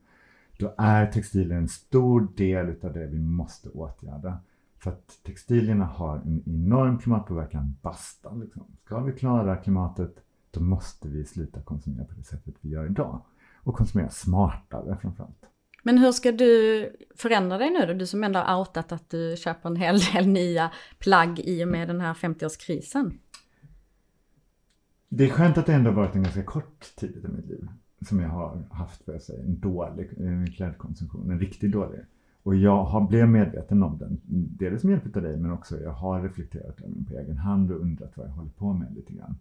då 0.60 0.74
är 0.78 1.06
textiler 1.06 1.56
en 1.56 1.68
stor 1.68 2.28
del 2.36 2.76
av 2.86 2.94
det 2.94 3.08
vi 3.08 3.20
måste 3.20 3.70
åtgärda. 3.70 4.38
För 4.80 4.92
att 4.92 5.20
textilierna 5.24 5.86
har 5.86 6.18
en 6.18 6.44
enorm 6.46 7.00
klimatpåverkan, 7.00 7.76
basta 7.82 8.34
liksom. 8.34 8.64
Ska 8.86 9.00
vi 9.00 9.12
klara 9.12 9.56
klimatet 9.56 10.24
då 10.58 10.64
måste 10.64 11.08
vi 11.08 11.26
sluta 11.26 11.62
konsumera 11.62 12.06
på 12.06 12.14
det 12.14 12.24
sättet 12.24 12.56
vi 12.62 12.70
gör 12.70 12.86
idag. 12.86 13.22
Och 13.64 13.76
konsumera 13.76 14.10
smartare 14.10 14.98
framförallt. 15.02 15.46
Men 15.84 15.98
hur 15.98 16.12
ska 16.12 16.32
du 16.32 16.92
förändra 17.16 17.58
dig 17.58 17.70
nu 17.70 17.86
då? 17.86 17.94
Du 17.94 18.08
som 18.08 18.24
ändå 18.24 18.40
har 18.40 18.60
outat 18.60 18.92
att 18.92 19.10
du 19.10 19.36
köper 19.38 19.70
en 19.70 19.76
hel 19.76 20.00
del 20.00 20.28
nya 20.28 20.72
plagg 21.00 21.40
i 21.40 21.64
och 21.64 21.68
med 21.68 21.88
den 21.88 22.02
här 22.02 22.14
50-årskrisen. 22.14 23.12
Det 25.10 25.26
är 25.26 25.30
skönt 25.30 25.58
att 25.58 25.66
det 25.66 25.74
ändå 25.74 25.92
varit 25.92 26.16
en 26.16 26.24
ganska 26.24 26.44
kort 26.44 26.96
tid 26.96 27.26
i 27.26 27.28
mitt 27.28 27.46
liv 27.46 27.68
som 28.08 28.20
jag 28.20 28.30
har 28.30 28.68
haft, 28.72 29.04
för 29.04 29.12
jag 29.12 29.22
säga, 29.22 29.44
en 29.44 29.60
dålig 29.60 30.10
klädkonsumtion, 30.56 31.32
en 31.32 31.40
riktigt 31.40 31.72
dålig. 31.72 32.00
Och 32.44 32.56
jag 32.56 32.84
har 32.84 33.08
blivit 33.08 33.30
medveten 33.30 33.84
om 33.84 33.98
den, 33.98 34.22
dels 34.58 34.84
med 34.84 34.92
hjälp 34.92 35.16
av 35.16 35.22
dig 35.22 35.38
men 35.38 35.52
också 35.52 35.80
jag 35.80 35.92
har 35.92 36.22
reflekterat 36.22 36.80
över 36.80 36.94
den 36.94 37.06
på 37.06 37.18
egen 37.18 37.38
hand 37.38 37.72
och 37.72 37.82
undrat 37.82 38.18
vad 38.18 38.28
jag 38.28 38.32
håller 38.32 38.52
på 38.52 38.74
med 38.74 38.96
lite 38.96 39.14
grann 39.14 39.36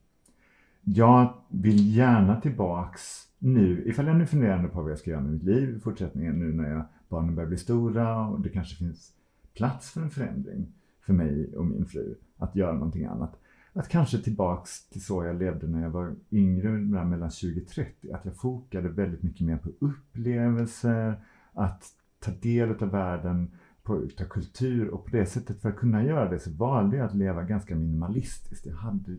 jag 0.88 1.34
vill 1.48 1.96
gärna 1.96 2.40
tillbaks 2.40 3.26
nu, 3.38 3.82
ifall 3.86 4.06
jag 4.06 4.16
nu 4.16 4.26
funderar 4.26 4.68
på 4.68 4.82
vad 4.82 4.90
jag 4.90 4.98
ska 4.98 5.10
göra 5.10 5.20
med 5.20 5.32
mitt 5.32 5.42
liv 5.42 5.76
i 5.76 5.80
fortsättningen 5.80 6.38
nu 6.38 6.52
när 6.52 6.70
jag, 6.70 6.84
barnen 7.08 7.34
börjar 7.34 7.48
bli 7.48 7.58
stora 7.58 8.26
och 8.26 8.40
det 8.40 8.48
kanske 8.48 8.76
finns 8.76 9.12
plats 9.54 9.90
för 9.90 10.00
en 10.00 10.10
förändring 10.10 10.72
för 11.06 11.12
mig 11.12 11.56
och 11.56 11.66
min 11.66 11.86
fru 11.86 12.14
att 12.36 12.56
göra 12.56 12.72
någonting 12.72 13.04
annat. 13.04 13.40
Att 13.72 13.88
kanske 13.88 14.18
tillbaks 14.18 14.88
till 14.88 15.04
så 15.04 15.24
jag 15.24 15.38
levde 15.38 15.66
när 15.66 15.82
jag 15.82 15.90
var 15.90 16.14
yngre, 16.32 16.70
mellan 17.04 17.30
20 17.30 17.60
och 17.60 17.68
30. 17.68 18.12
Att 18.12 18.24
jag 18.24 18.36
fokade 18.36 18.88
väldigt 18.88 19.22
mycket 19.22 19.46
mer 19.46 19.56
på 19.56 19.70
upplevelser, 19.78 21.20
att 21.52 21.84
ta 22.20 22.30
del 22.30 22.70
av 22.70 22.90
världen, 22.90 23.50
på, 23.82 24.02
utav 24.02 24.24
kultur 24.24 24.88
och 24.88 25.04
på 25.04 25.10
det 25.10 25.26
sättet 25.26 25.62
för 25.62 25.68
att 25.68 25.76
kunna 25.76 26.04
göra 26.04 26.30
det 26.30 26.38
så 26.38 26.50
valde 26.50 26.96
jag 26.96 27.06
att 27.06 27.14
leva 27.14 27.42
ganska 27.42 27.74
minimalistiskt. 27.74 28.66
Jag 28.66 28.76
hade 28.76 29.16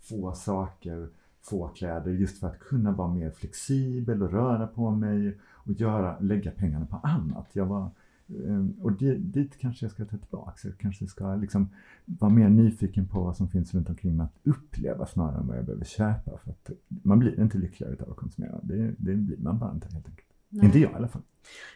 få 0.00 0.32
saker, 0.32 1.08
få 1.42 1.68
kläder 1.68 2.10
just 2.10 2.38
för 2.38 2.46
att 2.46 2.58
kunna 2.58 2.92
vara 2.92 3.08
mer 3.08 3.30
flexibel 3.30 4.22
och 4.22 4.32
röra 4.32 4.66
på 4.66 4.90
mig 4.90 5.38
och 5.42 5.72
göra, 5.72 6.18
lägga 6.18 6.50
pengarna 6.50 6.86
på 6.86 6.96
annat. 6.96 7.48
Jag 7.52 7.66
var, 7.66 7.90
ehm, 8.28 8.76
och 8.80 8.92
dit, 8.92 9.58
kanske 9.58 9.84
jag 9.84 9.92
ska 9.92 10.04
ta 10.04 10.16
tillbaka. 10.16 10.68
Jag 10.68 10.78
kanske 10.78 11.06
ska 11.06 11.34
liksom 11.34 11.68
vara 12.04 12.32
mer 12.32 12.48
nyfiken 12.48 13.08
på 13.08 13.20
vad 13.20 13.36
som 13.36 13.48
finns 13.48 13.74
runt 13.74 13.88
omkring 13.88 14.16
mig 14.16 14.24
att 14.24 14.46
uppleva 14.46 15.06
snarare 15.06 15.40
än 15.40 15.46
vad 15.46 15.56
jag 15.56 15.64
behöver 15.64 15.84
köpa. 15.84 16.38
För 16.44 16.50
att 16.50 16.70
man 16.88 17.18
blir 17.18 17.40
inte 17.40 17.58
lyckligare 17.58 17.96
av 18.02 18.10
att 18.10 18.16
konsumera. 18.16 18.60
Det, 18.62 18.94
det 18.98 19.14
blir 19.14 19.36
man 19.36 19.58
bara 19.58 19.72
inte 19.72 19.88
helt 19.92 20.08
enkelt. 20.08 20.26
Nej. 20.48 20.66
Inte 20.66 20.78
jag 20.78 20.92
i 20.92 20.94
alla 20.94 21.08
fall. 21.08 21.22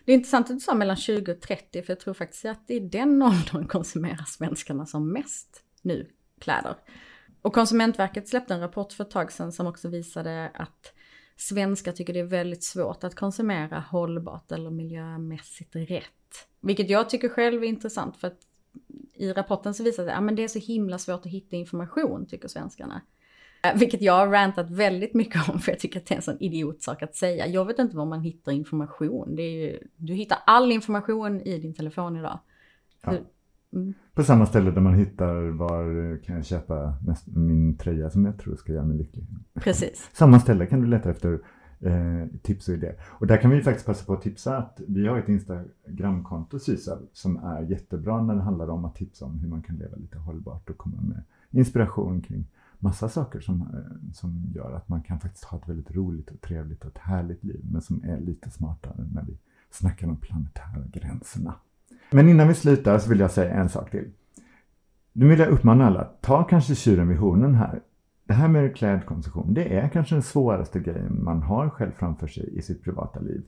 Det 0.05 0.13
är 0.13 0.17
intressant 0.17 0.51
att 0.51 0.57
du 0.57 0.61
sa 0.61 0.75
mellan 0.75 0.97
20 0.97 1.33
och 1.33 1.41
30 1.41 1.83
för 1.83 1.93
jag 1.93 2.01
tror 2.01 2.15
faktiskt 2.15 2.45
att 2.45 2.71
i 2.71 2.81
den 2.81 3.23
åldern 3.53 3.67
konsumerar 3.67 4.25
svenskarna 4.27 4.87
som 4.87 5.13
mest 5.13 5.63
nu 5.83 6.07
kläder. 6.41 6.75
Och 7.45 7.55
Konsumentverket 7.55 8.29
släppte 8.29 8.55
en 8.55 8.61
rapport 8.61 8.93
för 8.93 9.05
ett 9.05 9.11
tag 9.11 9.33
sedan 9.33 9.53
som 9.53 9.67
också 9.67 9.89
visade 9.89 10.51
att 10.55 10.93
svenskar 11.37 11.93
tycker 11.93 12.13
det 12.13 12.21
är 12.21 12.25
väldigt 12.25 12.65
svårt 12.65 13.05
att 13.05 13.15
konsumera 13.15 13.81
hållbart 13.81 14.53
eller 14.53 14.71
miljömässigt 14.71 15.77
rätt. 15.77 16.49
Vilket 16.61 16.91
jag 16.91 17.11
tycker 17.11 17.29
själv 17.29 17.65
är 17.65 17.69
intressant 17.69 18.17
för 18.17 18.29
att 18.29 18.39
i 19.15 19.33
rapporten 19.33 19.75
så 19.75 19.83
visar 19.83 20.05
det 20.05 20.15
att 20.15 20.25
ja, 20.25 20.31
det 20.31 20.45
är 20.45 20.49
så 20.49 20.59
himla 20.59 20.99
svårt 20.99 21.27
att 21.27 21.33
hitta 21.33 21.57
information 21.57 22.27
tycker 22.27 22.49
svenskarna. 22.49 23.03
Eh, 23.65 23.79
vilket 23.79 24.03
jag 24.03 24.13
har 24.13 24.29
rantat 24.29 24.71
väldigt 24.71 25.15
mycket 25.15 25.49
om 25.49 25.59
för 25.59 25.73
jag 25.73 25.79
tycker 25.79 26.01
att 26.01 26.07
det 26.07 26.15
är 26.15 26.17
en 26.17 26.23
sån 26.23 26.43
idiotsak 26.43 27.03
att 27.03 27.17
säga. 27.17 27.47
Jag 27.47 27.65
vet 27.65 27.79
inte 27.79 27.97
var 27.97 28.07
man 28.07 28.21
hittar 28.21 28.53
information. 28.53 29.37
Ju, 29.37 29.79
du 29.97 30.15
hittar 30.15 30.39
all 30.47 30.73
information 30.73 31.41
i 31.41 31.59
din 31.59 31.75
telefon 31.75 32.17
idag. 32.17 32.39
Ja. 33.03 33.13
Mm. 33.75 33.95
På 34.15 34.23
samma 34.23 34.47
ställe 34.47 34.71
där 34.71 34.81
man 34.81 34.95
hittar 34.95 35.51
var 35.51 36.17
kan 36.25 36.37
jag 36.37 36.45
köpa 36.45 36.95
min 37.25 37.77
tröja 37.77 38.11
som 38.11 38.25
jag 38.25 38.39
tror 38.39 38.57
ska 38.57 38.73
göra 38.73 38.85
mig 38.85 38.97
lycklig. 38.97 39.27
Precis. 39.55 40.11
samma 40.13 40.41
ställe 40.41 40.67
kan 40.67 40.81
du 40.81 40.87
leta 40.87 41.11
efter 41.11 41.41
eh, 41.81 42.27
tips 42.43 42.69
och 42.69 42.75
idéer. 42.75 42.97
Och 43.07 43.27
där 43.27 43.37
kan 43.37 43.51
vi 43.51 43.63
faktiskt 43.63 43.87
passa 43.87 44.05
på 44.05 44.13
att 44.13 44.23
tipsa 44.23 44.57
att 44.57 44.81
vi 44.89 45.07
har 45.07 45.19
ett 45.19 45.29
Instagramkonto 45.29 46.59
Sysav 46.59 46.99
som 47.13 47.37
är 47.37 47.63
jättebra 47.63 48.23
när 48.23 48.35
det 48.35 48.43
handlar 48.43 48.69
om 48.69 48.85
att 48.85 48.95
tipsa 48.95 49.25
om 49.25 49.39
hur 49.39 49.49
man 49.49 49.63
kan 49.63 49.77
leva 49.77 49.97
lite 49.97 50.19
hållbart 50.19 50.71
och 50.71 50.77
komma 50.77 51.01
med 51.01 51.23
inspiration 51.51 52.21
kring 52.23 52.47
massa 52.79 53.09
saker 53.09 53.41
som, 53.41 53.61
eh, 53.61 54.13
som 54.13 54.53
gör 54.55 54.73
att 54.73 54.89
man 54.89 55.03
kan 55.03 55.21
faktiskt 55.21 55.45
ha 55.45 55.59
ett 55.59 55.69
väldigt 55.69 55.91
roligt 55.91 56.31
och 56.31 56.41
trevligt 56.41 56.85
och 56.85 56.91
ett 56.91 56.99
härligt 56.99 57.45
liv 57.45 57.61
men 57.73 57.83
som 57.83 58.05
är 58.05 58.21
lite 58.21 58.51
smartare 58.51 59.09
när 59.15 59.23
vi 59.23 59.39
snackar 59.71 60.09
om 60.09 60.17
planetära 60.17 60.85
gränserna. 60.93 61.55
Men 62.15 62.29
innan 62.29 62.49
vi 62.49 62.55
slutar 62.55 62.99
så 62.99 63.11
vill 63.11 63.21
jag 63.21 63.31
säga 63.31 63.55
en 63.55 63.69
sak 63.69 63.91
till. 63.91 64.11
Nu 65.13 65.29
vill 65.29 65.39
jag 65.39 65.49
uppmana 65.49 65.87
alla, 65.87 66.05
ta 66.05 66.45
kanske 66.45 66.75
tjuren 66.75 67.09
vid 67.09 67.19
hornen 67.19 67.55
här. 67.55 67.81
Det 68.25 68.33
här 68.33 68.49
med 68.49 68.77
klädkonsumtion, 68.77 69.55
det 69.55 69.79
är 69.79 69.89
kanske 69.89 70.15
den 70.15 70.23
svåraste 70.23 70.81
grejen 70.81 71.25
man 71.25 71.43
har 71.43 71.71
själv 71.71 71.91
framför 71.91 72.27
sig 72.27 72.59
i 72.59 72.63
sitt 72.63 72.83
privata 72.83 73.21
liv. 73.21 73.43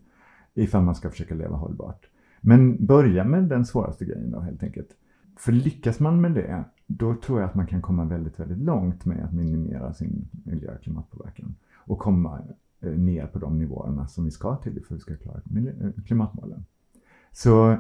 Ifall 0.55 0.83
man 0.83 0.95
ska 0.95 1.11
försöka 1.11 1.35
leva 1.35 1.57
hållbart. 1.57 2.07
Men 2.41 2.87
börja 2.87 3.25
med 3.25 3.45
den 3.45 3.65
svåraste 3.65 4.05
grejen 4.05 4.31
då 4.31 4.41
helt 4.41 4.63
enkelt. 4.63 4.89
För 5.37 5.53
lyckas 5.53 6.01
man 6.01 6.21
med 6.21 6.35
det, 6.35 6.65
då 6.87 7.15
tror 7.15 7.41
jag 7.41 7.49
att 7.49 7.55
man 7.55 7.67
kan 7.67 7.83
komma 7.83 8.05
väldigt, 8.05 8.41
väldigt 8.41 8.59
långt 8.59 9.05
med 9.05 9.25
att 9.25 9.33
minimera 9.33 9.95
sin 9.95 10.29
miljö 10.45 10.75
och 10.75 10.83
klimatpåverkan. 10.83 11.55
Och 11.75 11.99
komma 11.99 12.41
eh, 12.81 12.93
ner 12.93 13.27
på 13.27 13.39
de 13.39 13.59
nivåerna 13.59 14.07
som 14.07 14.25
vi 14.25 14.31
ska 14.31 14.57
till 14.57 14.73
för 14.73 14.95
att 14.95 14.99
vi 14.99 15.01
ska 15.01 15.17
klara 15.17 15.41
klimatmålen. 16.07 16.65
Så 17.33 17.77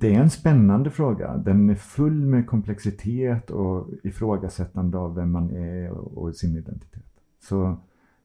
det 0.00 0.14
är 0.14 0.20
en 0.20 0.30
spännande 0.30 0.90
fråga. 0.90 1.36
Den 1.36 1.70
är 1.70 1.74
full 1.74 2.26
med 2.26 2.46
komplexitet 2.46 3.50
och 3.50 3.90
ifrågasättande 4.02 4.98
av 4.98 5.14
vem 5.14 5.32
man 5.32 5.50
är 5.50 5.90
och, 5.90 6.36
sin 6.36 6.56
identitet. 6.56 7.04
Så, 7.40 7.76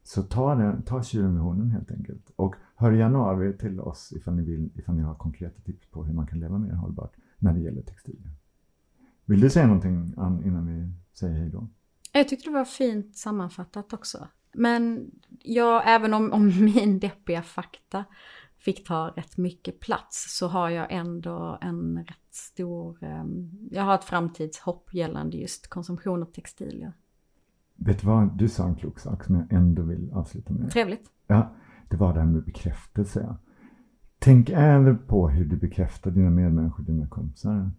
så 0.02 0.22
ta, 0.22 0.54
den, 0.54 0.82
ta 0.82 1.02
tjuren 1.02 1.32
vid 1.32 1.42
hornen 1.42 1.70
helt 1.70 1.90
enkelt. 1.90 2.30
Och 2.36 2.54
hör 2.76 2.92
gärna 2.92 3.18
av 3.18 3.44
er 3.44 3.52
till 3.52 3.80
oss 3.80 4.12
ifall 4.16 4.34
ni, 4.34 4.42
vill, 4.42 4.70
ifall 4.74 4.94
ni 4.94 5.02
har 5.02 5.14
konkreta 5.14 5.60
tips 5.60 5.90
på 5.90 6.04
hur 6.04 6.14
man 6.14 6.26
kan 6.26 6.40
leva 6.40 6.58
mer 6.58 6.72
hållbart 6.72 7.12
när 7.38 7.52
det 7.52 7.60
gäller 7.60 7.82
textilier. 7.82 8.30
Vill 9.24 9.40
du 9.40 9.50
säga 9.50 9.66
någonting 9.66 10.14
Ann 10.16 10.44
innan 10.44 10.66
vi 10.66 10.92
säger 11.12 11.38
hej 11.38 11.50
då? 11.50 11.68
Jag 12.12 12.28
tyckte 12.28 12.50
det 12.50 12.54
var 12.54 12.64
fint 12.64 13.16
sammanfattat 13.16 13.92
också. 13.92 14.28
Men 14.52 15.10
jag, 15.42 15.82
även 15.86 16.14
om, 16.14 16.32
om 16.32 16.46
min 16.46 16.98
deppiga 16.98 17.42
fakta 17.42 18.04
fick 18.64 18.86
ta 18.86 19.08
rätt 19.16 19.36
mycket 19.36 19.80
plats 19.80 20.38
så 20.38 20.48
har 20.48 20.70
jag 20.70 20.86
ändå 20.90 21.58
en 21.60 21.98
rätt 21.98 22.34
stor, 22.34 22.98
um, 23.04 23.50
jag 23.70 23.82
har 23.82 23.94
ett 23.94 24.04
framtidshopp 24.04 24.94
gällande 24.94 25.36
just 25.36 25.68
konsumtion 25.68 26.22
av 26.22 26.26
textilier. 26.26 26.92
Vet 27.76 28.00
du 28.00 28.06
vad, 28.06 28.38
du 28.38 28.48
sa 28.48 28.66
en 28.68 28.74
klok 28.74 28.98
sak 28.98 29.24
som 29.24 29.34
jag 29.34 29.52
ändå 29.52 29.82
vill 29.82 30.10
avsluta 30.12 30.52
med. 30.52 30.70
Trevligt. 30.70 31.10
Ja, 31.26 31.54
det 31.88 31.96
var 31.96 32.14
det 32.14 32.20
här 32.20 32.26
med 32.26 32.44
bekräftelse. 32.44 33.36
Tänk 34.18 34.50
även 34.50 34.98
på 34.98 35.28
hur 35.28 35.44
du 35.44 35.56
bekräftar 35.56 36.10
dina 36.10 36.30
medmänniskor, 36.30 36.84
dina 36.84 37.08
kompisar. 37.08 37.70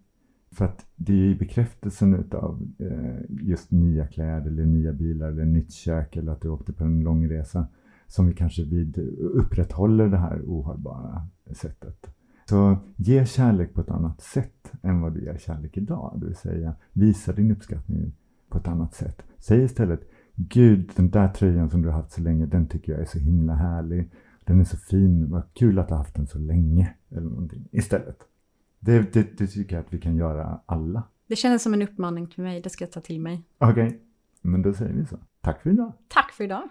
För 0.50 0.64
att 0.64 0.86
det 0.96 1.12
är 1.12 1.16
ju 1.16 1.38
bekräftelsen 1.38 2.14
utav 2.14 2.68
eh, 2.78 3.46
just 3.46 3.70
nya 3.70 4.06
kläder 4.06 4.50
eller 4.50 4.64
nya 4.64 4.92
bilar 4.92 5.28
eller 5.28 5.44
nytt 5.44 5.72
kök 5.72 6.16
eller 6.16 6.32
att 6.32 6.40
du 6.40 6.48
åkte 6.48 6.72
på 6.72 6.84
en 6.84 7.00
lång 7.00 7.30
resa 7.30 7.66
som 8.08 8.26
vi 8.26 8.34
kanske 8.34 8.64
vid 8.64 8.98
upprätthåller 9.18 10.08
det 10.08 10.16
här 10.16 10.42
ohållbara 10.46 11.26
sättet. 11.52 12.06
Så 12.48 12.78
ge 12.96 13.26
kärlek 13.26 13.74
på 13.74 13.80
ett 13.80 13.90
annat 13.90 14.20
sätt 14.20 14.72
än 14.82 15.00
vad 15.00 15.14
du 15.14 15.24
ger 15.24 15.38
kärlek 15.38 15.76
idag. 15.76 16.12
Det 16.16 16.26
vill 16.26 16.36
säga 16.36 16.74
visa 16.92 17.32
din 17.32 17.50
uppskattning 17.50 18.12
på 18.48 18.58
ett 18.58 18.68
annat 18.68 18.94
sätt. 18.94 19.22
Säg 19.38 19.62
istället 19.62 20.00
Gud, 20.34 20.92
den 20.96 21.10
där 21.10 21.28
tröjan 21.28 21.70
som 21.70 21.82
du 21.82 21.88
har 21.88 21.96
haft 21.96 22.12
så 22.12 22.20
länge, 22.20 22.46
den 22.46 22.68
tycker 22.68 22.92
jag 22.92 23.00
är 23.00 23.04
så 23.04 23.18
himla 23.18 23.54
härlig. 23.54 24.10
Den 24.44 24.60
är 24.60 24.64
så 24.64 24.76
fin, 24.76 25.30
vad 25.30 25.42
kul 25.54 25.78
att 25.78 25.88
du 25.88 25.94
har 25.94 25.98
haft 25.98 26.14
den 26.14 26.26
så 26.26 26.38
länge. 26.38 26.94
Eller 27.10 27.28
någonting 27.28 27.68
istället. 27.72 28.18
Det, 28.78 29.12
det, 29.12 29.38
det 29.38 29.46
tycker 29.46 29.76
jag 29.76 29.84
att 29.84 29.94
vi 29.94 30.00
kan 30.00 30.16
göra 30.16 30.60
alla. 30.66 31.02
Det 31.26 31.36
kändes 31.36 31.62
som 31.62 31.74
en 31.74 31.82
uppmaning 31.82 32.26
till 32.26 32.42
mig, 32.42 32.60
det 32.60 32.70
ska 32.70 32.84
jag 32.84 32.92
ta 32.92 33.00
till 33.00 33.20
mig. 33.20 33.42
Okej, 33.58 33.86
okay. 33.86 33.98
men 34.42 34.62
då 34.62 34.74
säger 34.74 34.92
vi 34.92 35.06
så. 35.06 35.18
Tack 35.40 35.62
för 35.62 35.70
idag. 35.70 35.92
Tack 36.08 36.32
för 36.32 36.44
idag. 36.44 36.68